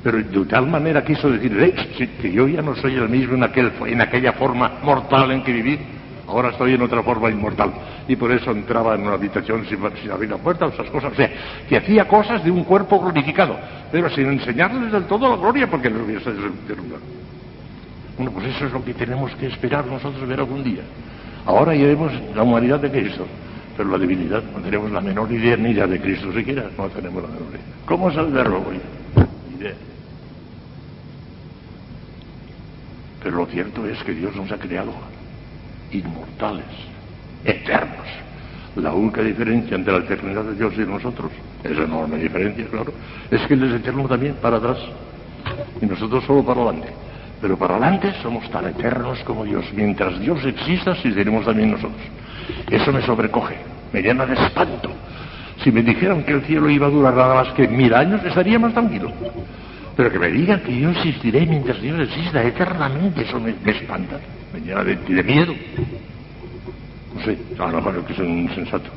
pero 0.03 0.23
de 0.23 0.45
tal 0.47 0.67
manera 0.67 1.05
quiso 1.05 1.31
decir, 1.31 1.75
que 2.21 2.33
yo 2.33 2.49
ya 2.49 2.63
no 2.63 2.75
soy 2.77 2.95
el 2.95 3.09
mismo 3.09 3.35
en, 3.35 3.43
aquel, 3.43 3.73
en 3.87 4.01
aquella 4.01 4.33
forma 4.33 4.79
mortal 4.83 5.31
en 5.33 5.43
que 5.43 5.53
viví, 5.53 5.79
ahora 6.27 6.51
estoy 6.51 6.75
en 6.75 6.83
otra 6.83 7.03
forma 7.03 7.31
inmortal. 7.31 7.71
Y 8.09 8.17
por 8.17 8.33
eso 8.33 8.51
entraba 8.51 8.95
en 8.95 9.03
una 9.03 9.15
habitación 9.15 9.67
sin, 9.67 9.79
abrir 10.11 10.31
la 10.31 10.39
puerta, 10.39 10.67
esas 10.67 10.89
cosas. 10.89 11.13
O 11.13 11.17
sea, 11.17 11.31
que 11.69 11.77
hacía 11.77 12.09
cosas 12.09 12.43
de 12.43 12.51
un 12.51 12.65
cuerpo 12.65 12.99
glorificado, 12.99 13.57
pero 13.93 14.09
sin 14.11 14.27
enseñarles 14.27 14.91
del 14.91 15.05
todo 15.05 15.29
la 15.29 15.37
gloria, 15.37 15.69
porque 15.69 15.91
no 15.91 16.03
hubiese 16.05 16.33
deslumbrado. 16.33 17.21
Bueno, 18.17 18.33
pues 18.33 18.47
eso 18.47 18.67
es 18.67 18.73
lo 18.73 18.85
que 18.85 18.95
tenemos 18.95 19.35
que 19.37 19.47
esperar 19.47 19.87
nosotros 19.87 20.27
ver 20.27 20.41
algún 20.41 20.63
día. 20.63 20.83
Ahora 21.47 21.75
ya 21.75 21.87
vemos 21.87 22.13
la 22.35 22.43
humanidad 22.43 22.81
de 22.81 22.91
Cristo, 22.91 23.27
pero 23.77 23.91
la 23.91 23.99
divinidad 23.99 24.43
no 24.55 24.61
tenemos 24.61 24.91
la 24.91 25.01
menor 25.01 25.31
idea 25.33 25.57
ni 25.57 25.71
idea 25.71 25.87
de 25.87 26.01
Cristo 26.01 26.33
siquiera, 26.33 26.65
no 26.77 26.89
tenemos 26.89 27.23
la 27.23 27.29
menor 27.29 27.49
idea. 27.51 27.61
¿Cómo 27.87 28.11
es 28.11 28.17
el 28.17 28.27
verbo. 28.27 28.65
Pero 33.23 33.37
lo 33.37 33.47
cierto 33.47 33.87
es 33.87 34.03
que 34.03 34.13
Dios 34.13 34.35
nos 34.35 34.51
ha 34.51 34.59
creado 34.59 34.93
inmortales, 35.93 36.65
eternos. 37.45 38.07
La 38.77 38.93
única 38.93 39.23
diferencia 39.23 39.77
entre 39.77 39.93
la 39.93 40.05
eternidad 40.05 40.45
de 40.45 40.55
Dios 40.55 40.73
y 40.77 40.81
nosotros, 40.81 41.31
es 41.63 41.77
enorme 41.77 42.17
diferencia, 42.19 42.67
claro, 42.71 42.93
es 43.31 43.41
que 43.47 43.55
Él 43.55 43.65
es 43.65 43.81
eterno 43.81 44.09
también 44.09 44.37
para 44.41 44.57
atrás 44.57 44.79
y 45.81 45.87
nosotros 45.87 46.25
solo 46.25 46.45
para 46.45 46.63
adelante. 46.63 46.89
Pero 47.41 47.57
para 47.57 47.77
adelante 47.77 48.13
somos 48.23 48.49
tan 48.51 48.67
eternos 48.67 49.19
como 49.25 49.45
Dios. 49.45 49.65
Mientras 49.75 50.19
Dios 50.21 50.45
exista, 50.45 50.95
si 50.97 51.13
seremos 51.13 51.45
también 51.45 51.71
nosotros. 51.71 52.01
Eso 52.71 52.93
me 52.93 53.03
sobrecoge, 53.03 53.57
me 53.93 54.03
llena 54.03 54.27
de 54.27 54.35
espanto. 54.35 54.91
Si 55.63 55.73
me 55.73 55.83
dijeran 55.83 56.23
que 56.25 56.33
el 56.33 56.43
cielo 56.43 56.69
iba 56.71 56.87
a 56.87 56.91
durar 56.91 57.15
nada 57.15 57.35
más 57.35 57.53
que 57.55 57.67
mil 57.67 57.93
años, 57.95 58.23
estaría 58.25 58.59
más 58.59 58.73
tranquilo. 58.73 59.13
Pero 60.01 60.13
que 60.13 60.19
me 60.19 60.31
digan 60.31 60.63
que 60.63 60.81
yo 60.81 60.89
existiré 60.93 61.45
mientras 61.45 61.79
Dios 61.79 62.01
exista 62.01 62.43
eternamente, 62.43 63.21
eso 63.21 63.39
me, 63.39 63.51
espanta, 63.67 64.19
me 64.51 64.61
llena 64.61 64.83
de, 64.83 65.23
miedo. 65.23 65.55
No 67.15 67.23
sé, 67.23 67.37
a 67.59 67.67
lo 67.67 67.77
mejor 67.77 67.99
es 67.99 68.05
que 68.07 68.15
soy 68.15 68.27
un 68.27 68.39
insensato. 68.39 68.89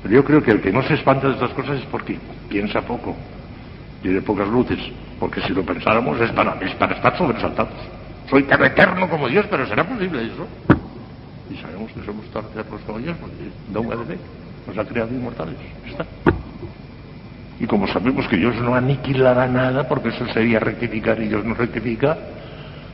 Pero 0.00 0.14
yo 0.14 0.24
creo 0.24 0.40
que 0.40 0.52
el 0.52 0.60
que 0.60 0.70
no 0.70 0.80
se 0.84 0.94
espanta 0.94 1.26
de 1.26 1.34
estas 1.34 1.50
cosas 1.54 1.80
es 1.80 1.86
porque 1.86 2.16
piensa 2.48 2.82
poco, 2.82 3.16
tiene 4.00 4.22
pocas 4.22 4.46
luces. 4.46 4.78
Porque 5.18 5.40
si 5.40 5.52
lo 5.52 5.64
pensáramos 5.64 6.20
es 6.20 6.30
para, 6.30 6.54
es 6.60 6.72
para 6.76 6.94
estar 6.94 7.18
sobresaltados. 7.18 7.74
Soy 8.30 8.44
tan 8.44 8.62
eterno 8.64 9.10
como 9.10 9.26
Dios, 9.26 9.44
pero 9.50 9.66
¿será 9.66 9.82
posible 9.82 10.24
eso? 10.24 10.46
Y 11.50 11.56
sabemos 11.56 11.90
que 11.90 12.04
somos 12.04 12.24
tan 12.26 12.44
eternos 12.44 12.80
como 12.86 13.00
Dios, 13.00 13.16
porque 13.20 13.34
Don 13.72 13.88
de 13.88 14.14
fe 14.14 14.20
nos 14.68 14.78
ha 14.78 14.84
creado 14.84 15.12
inmortales. 15.12 15.56
Está. 15.84 16.06
Y 17.60 17.66
como 17.66 17.88
sabemos 17.88 18.26
que 18.28 18.36
Dios 18.36 18.54
no 18.56 18.74
aniquilará 18.74 19.48
nada, 19.48 19.88
porque 19.88 20.10
eso 20.10 20.26
sería 20.28 20.60
rectificar 20.60 21.20
y 21.20 21.28
Dios 21.28 21.44
no 21.44 21.54
rectifica, 21.54 22.16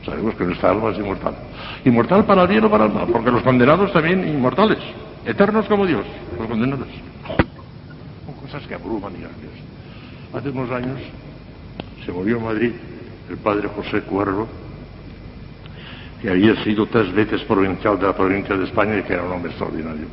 sabemos 0.03 0.35
que 0.35 0.43
nuestra 0.43 0.71
alma 0.71 0.91
es 0.91 0.97
inmortal. 0.97 1.35
Inmortal 1.83 2.25
para 2.25 2.43
el 2.43 2.47
bien 2.47 2.63
o 2.65 2.69
para 2.69 2.85
el 2.85 2.91
mal, 2.91 3.07
porque 3.11 3.31
los 3.31 3.43
condenados 3.43 3.93
también 3.93 4.27
inmortales, 4.27 4.79
eternos 5.25 5.65
como 5.67 5.85
Dios, 5.85 6.05
los 6.37 6.47
condenados. 6.47 6.87
Son 8.25 8.35
cosas 8.35 8.65
que 8.67 8.75
abruman 8.75 9.13
Dios. 9.13 9.31
Hace 10.33 10.49
unos 10.49 10.71
años 10.71 10.99
se 12.05 12.11
movió 12.11 12.37
a 12.37 12.43
Madrid 12.43 12.71
el 13.29 13.37
padre 13.37 13.69
José 13.75 14.01
Cuervo, 14.01 14.47
que 16.21 16.29
había 16.29 16.55
sido 16.63 16.87
tres 16.87 17.13
veces 17.13 17.43
provincial 17.43 17.99
de 17.99 18.07
la 18.07 18.15
provincia 18.15 18.57
de 18.57 18.65
España 18.65 18.97
y 18.97 19.03
que 19.03 19.13
era 19.13 19.23
un 19.23 19.33
hombre 19.33 19.51
extraordinario. 19.51 20.07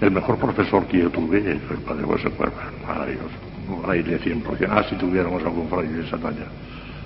El 0.00 0.10
mejor 0.10 0.38
profesor 0.38 0.86
que 0.86 0.98
yo 0.98 1.10
tuve 1.10 1.38
el 1.38 1.58
padre 1.58 2.04
José 2.04 2.30
Cuervo, 2.30 2.56
maravilloso, 2.86 3.43
un 3.68 3.82
fraile 3.82 4.18
100%, 4.18 4.68
ah, 4.70 4.84
si 4.88 4.96
tuviéramos 4.96 5.42
algún 5.42 5.68
fraile 5.68 5.98
de 5.98 6.06
esa 6.06 6.18
talla. 6.18 6.46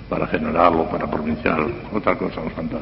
Para 0.09 0.25
generarlo, 0.25 0.89
para 0.89 1.05
provincial, 1.05 1.67
otra 1.93 2.17
cosa 2.17 2.41
nos 2.41 2.53
falta. 2.53 2.77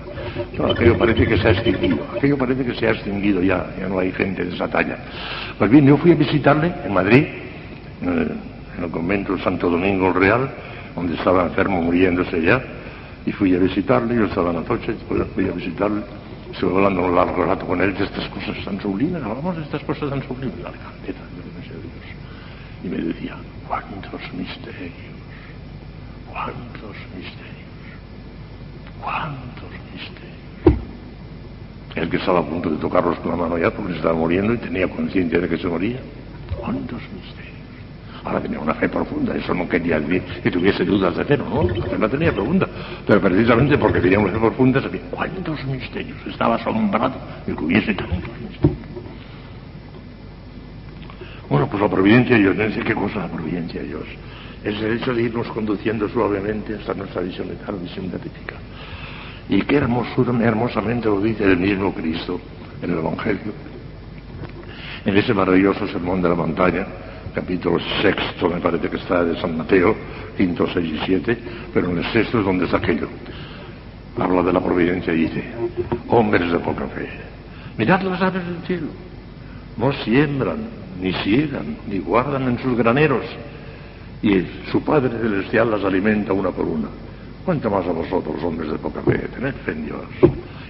aquello 0.71 0.97
parece 0.97 1.27
que 1.27 1.37
se 1.37 1.47
ha 1.49 1.51
extinguido, 1.51 1.97
aquello 2.15 2.37
parece 2.37 2.63
que 2.63 2.73
se 2.73 2.87
ha 2.87 2.91
extinguido 2.91 3.41
ya, 3.41 3.67
ya 3.77 3.87
no 3.87 3.99
hay 3.99 4.13
gente 4.13 4.45
de 4.45 4.55
esa 4.55 4.67
talla. 4.69 4.97
Pues 5.57 5.69
bien, 5.69 5.85
yo 5.85 5.97
fui 5.97 6.11
a 6.11 6.15
visitarle 6.15 6.73
en 6.85 6.93
Madrid, 6.93 7.25
en 8.01 8.83
el 8.83 8.89
convento 8.91 9.35
de 9.35 9.43
Santo 9.43 9.69
Domingo 9.69 10.13
Real, 10.13 10.49
donde 10.95 11.15
estaba 11.15 11.43
enfermo 11.43 11.81
muriéndose 11.81 12.41
ya, 12.41 12.61
y 13.25 13.31
fui 13.33 13.53
a 13.53 13.59
visitarle, 13.59 14.15
yo 14.15 14.25
estaba 14.25 14.51
en 14.51 14.55
la 14.55 14.61
noche, 14.61 14.95
fui 15.35 15.49
a 15.49 15.51
visitarle, 15.51 16.01
estuve 16.51 16.75
hablando 16.75 17.03
un 17.03 17.15
largo 17.15 17.43
rato 17.43 17.65
con 17.65 17.81
él 17.81 17.93
de 17.93 18.05
estas 18.05 18.27
cosas 18.29 18.55
tan 18.63 18.79
sublimes, 18.79 19.21
hablamos 19.21 19.57
de 19.57 19.63
estas 19.63 19.83
cosas 19.83 20.09
tan 20.09 20.25
sublimes, 20.25 20.57
la 20.59 20.71
grandeza 20.71 21.19
de 21.35 21.81
Dios. 21.81 21.86
Y 22.83 22.87
me 22.87 22.97
decía, 22.97 23.35
cuántos 23.67 24.21
misterios, 24.33 24.93
cuántos 26.31 26.95
misterios, 27.15 27.67
cuántos 29.01 29.71
misterios. 29.93 30.81
El 31.95 32.09
que 32.09 32.17
estaba 32.17 32.39
a 32.39 32.43
punto 32.43 32.69
de 32.69 32.77
tocarlos 32.77 33.17
con 33.19 33.31
la 33.31 33.37
mano 33.37 33.57
ya 33.57 33.71
porque 33.71 33.93
se 33.93 33.97
estaba 33.97 34.15
muriendo 34.15 34.53
y 34.53 34.57
tenía 34.57 34.87
conciencia 34.87 35.39
de 35.39 35.49
que 35.49 35.57
se 35.57 35.67
moría. 35.67 35.99
¿Cuántos 36.55 37.01
misterios? 37.01 37.57
Ahora 38.23 38.41
tenía 38.41 38.59
una 38.59 38.73
fe 38.75 38.89
profunda, 38.89 39.35
eso 39.35 39.53
no 39.53 39.67
quería 39.69 39.99
decir 39.99 40.21
que 40.43 40.51
tuviese 40.51 40.83
dudas 40.83 41.15
de 41.15 41.23
fe, 41.23 41.37
no, 41.37 41.65
fe 41.67 41.97
la 41.97 42.09
tenía 42.09 42.31
profunda. 42.33 42.67
Pero 43.05 43.21
precisamente 43.21 43.77
porque 43.77 43.99
tenía 43.99 44.19
una 44.19 44.33
fe 44.33 44.39
profunda, 44.39 44.81
sabía 44.81 45.01
cuántos 45.09 45.63
misterios, 45.65 46.17
estaba 46.27 46.55
asombrado 46.55 47.15
de 47.45 47.55
que 47.55 47.63
hubiese 47.63 47.93
tantos 47.93 48.19
misterios. 48.41 48.76
Bueno, 51.49 51.67
pues 51.69 51.81
la 51.81 51.89
providencia 51.89 52.35
de 52.35 52.41
Dios, 52.41 52.55
no 52.55 52.69
sé 52.71 52.81
qué 52.81 52.93
cosa 52.93 53.19
la 53.19 53.27
providencia 53.27 53.81
de 53.81 53.87
Dios. 53.87 54.05
Es 54.63 54.75
el 54.81 54.97
hecho 54.97 55.13
de 55.13 55.23
irnos 55.23 55.47
conduciendo 55.47 56.09
suavemente 56.09 56.75
hasta 56.75 56.93
nuestra 56.93 57.21
visión 57.21 57.47
eterna, 57.49 57.81
visión 57.81 58.09
beatífica. 58.11 58.55
Y 59.47 59.61
qué 59.61 59.77
hermosura, 59.77 60.33
hermosamente 60.43 61.07
lo 61.07 61.21
dice 61.21 61.45
el 61.45 61.57
mismo 61.57 61.93
Cristo 61.93 62.39
en 62.81 62.91
el 62.91 62.97
Evangelio. 62.97 63.53
En 65.05 65.15
ese 65.15 65.33
maravilloso 65.33 65.87
sermón 65.87 66.21
de 66.21 66.27
la 66.27 66.35
montaña, 66.35 66.85
capítulo 67.33 67.79
sexto, 68.01 68.49
me 68.49 68.59
parece 68.59 68.89
que 68.89 68.97
está 68.97 69.23
de 69.23 69.39
San 69.39 69.55
Mateo, 69.55 69.95
quinto, 70.35 70.67
seis 70.73 70.91
y 70.91 71.05
siete, 71.05 71.37
pero 71.73 71.91
en 71.91 71.99
el 71.99 72.11
sexto 72.11 72.39
es 72.39 72.45
donde 72.45 72.65
está 72.65 72.77
aquello. 72.77 73.07
Habla 74.19 74.43
de 74.43 74.51
la 74.51 74.59
providencia 74.59 75.13
y 75.13 75.21
dice, 75.21 75.43
hombres 76.09 76.51
de 76.51 76.59
poca 76.59 76.87
fe, 76.87 77.07
mirad 77.77 78.01
las 78.01 78.21
aves 78.21 78.45
del 78.45 78.57
cielo, 78.65 78.87
no 79.77 79.93
siembran, 80.03 80.86
ni 81.01 81.13
ciegan, 81.13 81.77
ni 81.87 81.99
guardan 81.99 82.43
en 82.43 82.59
sus 82.59 82.77
graneros, 82.77 83.23
y 84.21 84.45
su 84.71 84.81
Padre 84.81 85.17
Celestial 85.19 85.71
las 85.71 85.83
alimenta 85.83 86.33
una 86.33 86.51
por 86.51 86.65
una. 86.65 86.87
¿Cuánto 87.45 87.69
más 87.69 87.85
a 87.85 87.91
vosotros, 87.91 88.43
hombres 88.43 88.71
de 88.71 88.77
poca 88.77 89.01
fe? 89.01 89.17
Tened 89.33 89.53
fe 89.65 89.71
en. 89.71 89.89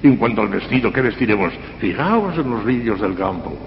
Y 0.04 0.08
en 0.08 0.18
cuanto 0.18 0.42
al 0.42 0.50
vestido, 0.50 0.94
¿qué 0.94 1.02
vestiremos? 1.02 1.52
Fijaos 1.80 2.38
en 2.38 2.52
los 2.52 2.66
lirios 2.66 3.02
del 3.02 3.16
campo. 3.16 3.58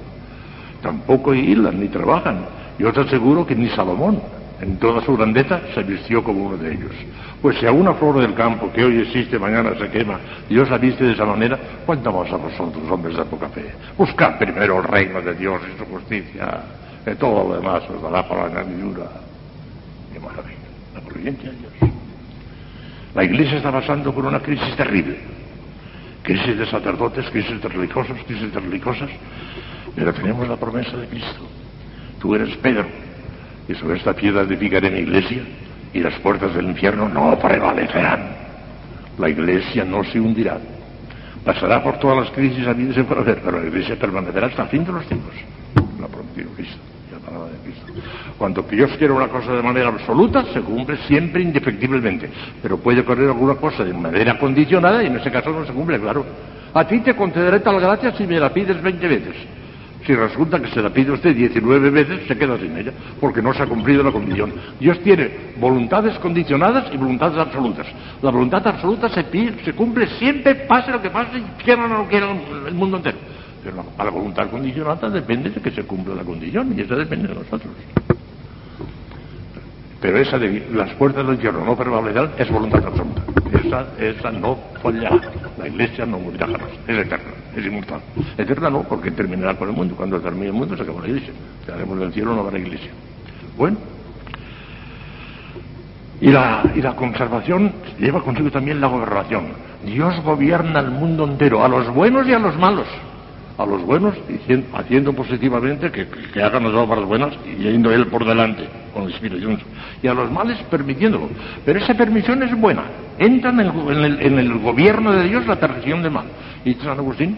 Tampoco 0.80 1.34
hilan 1.34 1.80
ni 1.80 1.88
trabajan, 1.88 2.44
yo 2.78 2.92
te 2.92 3.00
aseguro 3.00 3.44
que 3.46 3.54
ni 3.54 3.68
Salomón, 3.70 4.20
en 4.60 4.76
toda 4.78 5.04
su 5.04 5.16
grandeza, 5.16 5.60
se 5.74 5.82
vistió 5.82 6.22
como 6.22 6.46
uno 6.46 6.56
de 6.56 6.72
ellos. 6.72 6.92
Pues 7.42 7.58
si 7.58 7.66
a 7.66 7.72
una 7.72 7.94
flor 7.94 8.20
del 8.20 8.34
campo 8.34 8.70
que 8.70 8.84
hoy 8.84 8.98
existe, 9.00 9.38
mañana 9.38 9.74
se 9.78 9.88
quema, 9.88 10.18
Dios 10.48 10.68
la 10.68 10.76
viste 10.76 11.04
de 11.04 11.12
esa 11.12 11.24
manera, 11.24 11.58
¿cuánto 11.86 12.12
más 12.12 12.30
a 12.30 12.36
vosotros, 12.36 12.82
hombres 12.90 13.16
de 13.16 13.24
poca 13.24 13.48
fe? 13.48 13.72
Buscad 13.96 14.38
primero 14.38 14.78
el 14.78 14.84
reino 14.84 15.22
de 15.22 15.34
Dios 15.34 15.62
y 15.74 15.78
su 15.78 15.86
justicia, 15.86 16.62
que 17.02 17.14
todo 17.14 17.48
lo 17.48 17.56
demás 17.56 17.82
os 17.88 18.02
dará 18.02 18.28
para 18.28 18.48
la 18.48 18.60
añadidura. 18.60 19.04
Qué 20.12 20.20
maravilla, 20.20 20.58
la 20.94 21.00
providencia 21.00 21.50
de 21.50 21.56
Dios. 21.56 21.92
La 23.14 23.24
iglesia 23.24 23.56
está 23.56 23.72
pasando 23.72 24.14
por 24.14 24.26
una 24.26 24.40
crisis 24.40 24.76
terrible. 24.76 25.18
Crisis 26.22 26.58
de 26.58 26.66
sacerdotes, 26.66 27.28
crisis 27.30 27.60
de 27.62 27.68
religiosos, 27.68 28.18
crisis 28.26 28.52
de 28.52 28.60
religiosas, 28.60 29.08
pero 29.96 30.12
tenemos 30.12 30.46
la 30.46 30.56
promesa 30.56 30.96
de 30.96 31.06
Cristo 31.06 31.40
Tú 32.20 32.34
eres 32.34 32.54
Pedro, 32.58 32.86
y 33.66 33.74
sobre 33.74 33.96
esta 33.96 34.12
piedra 34.12 34.42
edificaré 34.42 34.90
mi 34.90 34.98
iglesia, 34.98 35.42
y 35.92 36.00
las 36.00 36.14
puertas 36.20 36.54
del 36.54 36.66
infierno 36.66 37.08
no 37.08 37.38
prevalecerán. 37.38 38.36
La 39.18 39.28
iglesia 39.28 39.84
no 39.84 40.04
se 40.04 40.20
hundirá. 40.20 40.58
Pasará 41.44 41.82
por 41.82 41.98
todas 41.98 42.18
las 42.18 42.30
crisis 42.30 42.66
habidas 42.66 42.96
y 42.98 43.02
por 43.02 43.18
haber, 43.18 43.40
pero 43.42 43.60
la 43.60 43.66
iglesia 43.66 43.96
permanecerá 43.96 44.48
hasta 44.48 44.62
el 44.62 44.68
fin 44.68 44.84
de 44.84 44.92
los 44.92 45.06
tiempos. 45.06 45.34
La 47.12 47.18
palabra 47.18 47.52
de 47.52 47.58
Cristo. 47.64 47.86
Cuando 48.38 48.62
Dios 48.62 48.90
quiere 48.96 49.12
una 49.12 49.28
cosa 49.28 49.52
de 49.52 49.62
manera 49.62 49.88
absoluta, 49.88 50.44
se 50.52 50.60
cumple 50.60 50.96
siempre 51.06 51.42
indefectiblemente. 51.42 52.30
Pero 52.62 52.78
puede 52.78 53.00
ocurrir 53.00 53.28
alguna 53.28 53.54
cosa 53.56 53.84
de 53.84 53.92
manera 53.92 54.38
condicionada 54.38 55.02
y 55.02 55.06
en 55.06 55.16
ese 55.16 55.30
caso 55.30 55.50
no 55.50 55.66
se 55.66 55.72
cumple, 55.72 55.98
claro. 56.00 56.24
A 56.72 56.86
ti 56.86 57.00
te 57.00 57.14
concederé 57.14 57.60
tal 57.60 57.80
gracia 57.80 58.12
si 58.16 58.26
me 58.26 58.38
la 58.38 58.52
pides 58.52 58.80
20 58.80 59.08
veces. 59.08 59.36
Si 60.06 60.14
resulta 60.14 60.60
que 60.60 60.68
se 60.68 60.80
la 60.80 60.90
pide 60.90 61.12
usted 61.12 61.34
19 61.34 61.90
veces, 61.90 62.26
se 62.26 62.36
queda 62.36 62.56
sin 62.58 62.76
ella, 62.76 62.92
porque 63.20 63.42
no 63.42 63.52
se 63.52 63.62
ha 63.62 63.66
cumplido 63.66 64.02
la 64.02 64.10
condición. 64.10 64.52
Dios 64.78 64.98
tiene 65.00 65.52
voluntades 65.58 66.18
condicionadas 66.18 66.92
y 66.92 66.96
voluntades 66.96 67.38
absolutas. 67.38 67.86
La 68.22 68.30
voluntad 68.30 68.66
absoluta 68.66 69.08
se, 69.10 69.24
se 69.64 69.72
cumple 69.74 70.06
siempre, 70.18 70.54
pase 70.66 70.90
lo 70.90 71.02
que 71.02 71.10
pase, 71.10 71.42
quiera 71.62 71.84
o 71.84 71.88
no 71.88 72.08
quiera 72.08 72.30
el 72.66 72.74
mundo 72.74 72.96
entero. 72.96 73.18
Pero 73.62 73.76
la, 73.76 74.04
la 74.04 74.10
voluntad 74.10 74.48
condicionada 74.48 75.10
depende 75.10 75.50
de 75.50 75.60
que 75.60 75.70
se 75.70 75.82
cumpla 75.82 76.14
la 76.14 76.24
condición, 76.24 76.72
y 76.76 76.80
eso 76.80 76.96
depende 76.96 77.28
de 77.28 77.34
nosotros. 77.34 77.72
Pero 80.00 80.16
esa 80.18 80.38
de 80.38 80.66
las 80.72 80.90
puertas 80.94 81.24
del 81.26 81.34
infierno 81.34 81.64
no 81.64 81.76
prevalecerán 81.76 82.30
es 82.38 82.50
voluntad 82.50 82.84
absoluta. 82.86 83.22
Esa, 83.52 83.86
esa 83.98 84.30
no 84.30 84.58
fallará. 84.82 85.20
La 85.58 85.68
iglesia 85.68 86.06
no 86.06 86.18
morirá 86.18 86.46
jamás. 86.46 86.70
Es 86.86 86.98
eterna, 86.98 87.30
es 87.54 87.66
inmortal. 87.66 88.00
Eterna 88.38 88.70
no, 88.70 88.82
porque 88.84 89.10
terminará 89.10 89.54
con 89.56 89.68
el 89.68 89.74
mundo. 89.74 89.94
Cuando 89.94 90.18
termine 90.20 90.46
el 90.46 90.52
mundo 90.54 90.74
se 90.74 90.82
acabó 90.82 91.00
la 91.00 91.08
iglesia. 91.08 91.32
Quedaremos 91.66 91.98
del 91.98 92.12
cielo, 92.12 92.34
no 92.34 92.40
habrá 92.40 92.58
iglesia. 92.58 92.90
Bueno. 93.58 93.76
Y 96.22 96.30
la, 96.30 96.62
y 96.74 96.80
la 96.80 96.96
conservación 96.96 97.72
lleva 97.98 98.22
consigo 98.22 98.50
también 98.50 98.80
la 98.80 98.86
gobernación. 98.86 99.48
Dios 99.84 100.22
gobierna 100.22 100.80
el 100.80 100.90
mundo 100.90 101.24
entero, 101.24 101.62
a 101.64 101.68
los 101.68 101.92
buenos 101.92 102.26
y 102.26 102.32
a 102.32 102.38
los 102.38 102.56
malos 102.56 102.86
a 103.60 103.66
los 103.66 103.82
buenos 103.82 104.14
haciendo 104.72 105.12
positivamente 105.12 105.90
que, 105.90 106.42
hagan 106.42 106.64
las 106.64 106.72
obras 106.72 107.04
buenas 107.04 107.34
y 107.44 107.62
yendo 107.62 107.92
Él 107.92 108.06
por 108.06 108.24
delante 108.24 108.66
con 108.94 109.04
el 109.04 109.12
Espíritu 109.12 109.58
Y 110.02 110.08
a 110.08 110.14
los 110.14 110.30
males 110.30 110.56
permitiéndolo. 110.70 111.28
Pero 111.64 111.78
esa 111.78 111.94
permisión 111.94 112.42
es 112.42 112.58
buena. 112.58 112.84
Entra 113.18 113.50
en 113.50 113.60
el, 113.60 114.22
en 114.22 114.38
el, 114.38 114.58
gobierno 114.58 115.12
de 115.12 115.28
Dios 115.28 115.46
la 115.46 115.56
permisión 115.56 116.02
del 116.02 116.12
mal. 116.12 116.26
Y 116.64 116.74
San 116.74 116.98
Agustín 116.98 117.36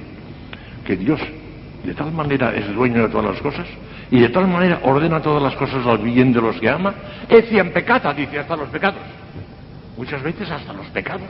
que 0.86 0.96
Dios 0.96 1.20
de 1.84 1.94
tal 1.94 2.12
manera 2.12 2.54
es 2.54 2.72
dueño 2.72 3.02
de 3.02 3.08
todas 3.08 3.32
las 3.32 3.42
cosas 3.42 3.66
y 4.10 4.20
de 4.20 4.28
tal 4.28 4.46
manera 4.46 4.80
ordena 4.84 5.20
todas 5.20 5.42
las 5.42 5.56
cosas 5.56 5.84
al 5.84 5.98
bien 5.98 6.32
de 6.32 6.40
los 6.40 6.56
que 6.60 6.68
ama. 6.68 6.94
en 7.28 7.72
pecata, 7.72 8.14
dice 8.14 8.38
hasta 8.38 8.56
los 8.56 8.68
pecados 8.68 9.21
muchas 9.96 10.22
veces 10.22 10.50
hasta 10.50 10.72
los 10.72 10.86
pecados, 10.88 11.22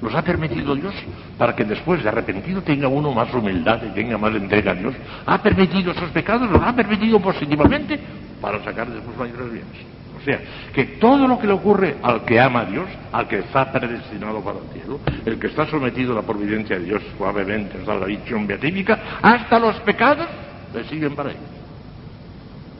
los 0.00 0.14
ha 0.14 0.22
permitido 0.22 0.74
Dios 0.74 0.94
para 1.38 1.54
que 1.54 1.64
después 1.64 2.02
de 2.02 2.08
arrepentido 2.08 2.62
tenga 2.62 2.88
uno 2.88 3.12
más 3.12 3.32
humildad 3.32 3.80
y 3.82 3.94
tenga 3.94 4.18
más 4.18 4.34
entrega 4.34 4.72
a 4.72 4.74
Dios. 4.74 4.94
Ha 5.26 5.42
permitido 5.42 5.92
esos 5.92 6.10
pecados, 6.10 6.50
los 6.50 6.62
ha 6.62 6.74
permitido 6.74 7.20
positivamente 7.20 7.98
para 8.40 8.62
sacar 8.62 8.88
después 8.88 9.16
mayores 9.16 9.52
bienes. 9.52 9.92
O 10.20 10.24
sea, 10.24 10.40
que 10.72 10.84
todo 10.84 11.26
lo 11.26 11.36
que 11.36 11.48
le 11.48 11.52
ocurre 11.52 11.96
al 12.00 12.24
que 12.24 12.38
ama 12.38 12.60
a 12.60 12.64
Dios, 12.64 12.86
al 13.10 13.26
que 13.26 13.40
está 13.40 13.72
predestinado 13.72 14.40
para 14.40 14.58
el 14.58 14.66
cielo, 14.72 15.00
el 15.26 15.38
que 15.38 15.48
está 15.48 15.66
sometido 15.66 16.12
a 16.12 16.16
la 16.16 16.22
providencia 16.22 16.78
de 16.78 16.84
Dios 16.84 17.02
suavemente, 17.18 17.78
hasta 17.78 17.96
la 17.96 18.06
visión 18.06 18.46
beatífica, 18.46 19.18
hasta 19.20 19.58
los 19.58 19.80
pecados 19.80 20.28
le 20.72 20.84
siguen 20.84 21.16
para 21.16 21.30
él. 21.30 21.36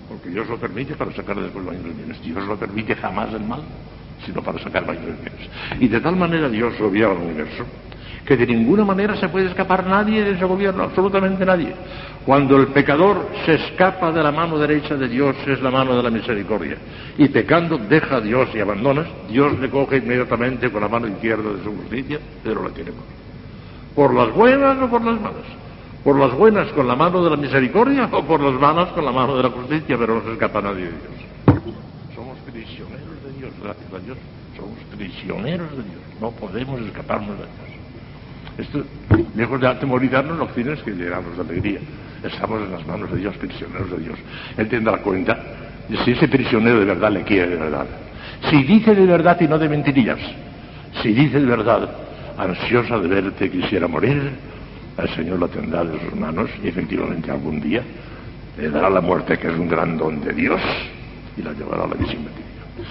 Porque 0.09 0.29
Dios 0.29 0.47
lo 0.49 0.57
permite 0.57 0.95
para 0.95 1.11
sacar 1.13 1.35
después 1.35 1.65
mayores 1.65 1.97
bienes. 1.97 2.23
Dios 2.23 2.47
lo 2.47 2.57
permite 2.57 2.95
jamás 2.95 3.33
el 3.35 3.43
mal 3.43 3.63
sino 4.25 4.43
para 4.43 4.59
sacar 4.59 4.87
mayores 4.87 5.21
bienes. 5.21 5.49
Y 5.81 5.89
de 5.89 6.01
tal 6.01 6.17
manera 6.17 6.49
Dios 6.49 6.79
gobierna 6.79 7.21
el 7.21 7.29
universo 7.29 7.65
que 8.27 8.37
de 8.37 8.47
ninguna 8.47 8.85
manera 8.85 9.17
se 9.17 9.29
puede 9.29 9.47
escapar 9.47 9.87
nadie 9.87 10.23
de 10.23 10.33
ese 10.33 10.45
gobierno, 10.45 10.85
absolutamente 10.85 11.45
nadie. 11.45 11.75
Cuando 12.25 12.57
el 12.57 12.69
pecador 12.69 13.29
se 13.45 13.55
escapa 13.55 14.13
de 14.13 14.23
la 14.23 14.31
mano 14.31 14.59
derecha 14.59 14.95
de 14.95 15.09
Dios 15.09 15.35
es 15.47 15.61
la 15.61 15.71
mano 15.71 15.97
de 15.97 16.03
la 16.05 16.11
misericordia. 16.11 16.77
Y 17.19 17.29
pecando 17.29 17.79
deja 17.79 18.17
a 18.17 18.21
Dios 18.21 18.49
y 18.55 18.61
abandonas, 18.61 19.07
Dios 19.29 19.59
le 19.59 19.69
coge 19.69 19.97
inmediatamente 19.97 20.71
con 20.71 20.83
la 20.83 20.89
mano 20.89 21.09
izquierda 21.09 21.53
de 21.53 21.65
su 21.65 21.77
justicia, 21.77 22.21
pero 22.45 22.63
la 22.63 22.71
tiene 22.71 22.93
por. 23.95 24.15
Las 24.15 24.33
buenas 24.35 24.81
o 24.81 24.89
por 24.89 25.05
las 25.05 25.21
malas. 25.21 25.45
Por 26.05 26.19
las 26.19 26.33
buenas 26.33 26.69
con 26.73 26.87
la 26.87 26.97
mano 26.97 27.23
de 27.25 27.31
la 27.31 27.37
misericordia 27.37 28.09
o 28.11 28.23
por 28.25 28.41
las 28.41 28.55
malas 28.61 28.91
con 28.91 29.05
la 29.05 29.13
mano 29.13 29.37
de 29.37 29.43
la 29.43 29.51
justicia, 29.51 29.97
pero 29.99 30.15
no 30.15 30.23
se 30.23 30.33
escapa 30.33 30.61
nadie 30.61 30.85
de 30.85 30.91
Dios 30.91 31.23
gracias 33.63 33.93
a 33.93 33.99
Dios, 33.99 34.19
somos 34.57 34.79
prisioneros 34.97 35.71
de 35.71 35.83
Dios, 35.85 36.03
no 36.21 36.31
podemos 36.31 36.81
escaparnos 36.81 37.39
de 37.39 37.45
Dios. 37.45 37.73
Esto, 38.59 38.85
lejos 39.35 39.61
de 39.61 39.67
atemorizarnos, 39.67 40.39
lo 40.39 40.53
que 40.53 40.61
es 40.61 40.83
que 40.83 40.91
llegamos 40.91 41.37
de 41.37 41.43
alegría. 41.43 41.81
Estamos 42.23 42.63
en 42.63 42.73
las 42.73 42.87
manos 42.87 43.11
de 43.11 43.19
Dios, 43.19 43.37
prisioneros 43.39 43.91
de 43.91 43.99
Dios. 43.99 44.19
Él 44.57 44.69
tendrá 44.69 44.99
cuenta 44.99 45.39
de 45.89 45.97
si 46.05 46.13
ese 46.13 46.29
prisionero 46.29 46.81
de 46.81 46.85
verdad 46.85 47.11
le 47.11 47.23
quiere 47.23 47.49
de 47.49 47.57
verdad. 47.57 47.87
Si 48.51 48.63
dice 48.65 48.95
de 48.95 49.07
verdad 49.07 49.41
y 49.41 49.49
no 49.49 49.59
de 49.59 49.69
mentirillas. 49.69 50.21
Si 51.03 51.13
dice 51.13 51.41
de 51.41 51.47
verdad, 51.47 51.89
ansiosa 52.37 52.99
de 52.99 53.09
verte, 53.09 53.51
quisiera 53.51 53.89
morir, 53.89 54.33
el 54.99 55.09
Señor 55.15 55.41
la 55.41 55.49
tendrá 55.49 55.85
de 55.85 55.99
sus 55.99 56.15
manos 56.15 56.51
y 56.63 56.69
efectivamente 56.69 57.31
algún 57.31 57.61
día 57.61 57.83
le 58.59 58.69
dará 58.69 58.91
la 58.91 59.01
muerte, 59.01 59.39
que 59.39 59.49
es 59.49 59.59
un 59.59 59.69
gran 59.69 59.97
don 59.97 60.21
de 60.21 60.33
Dios, 60.33 60.61
y 61.37 61.43
la 61.43 61.53
llevará 61.53 61.85
a 61.85 61.89
la 61.89 61.95
visión 61.95 62.23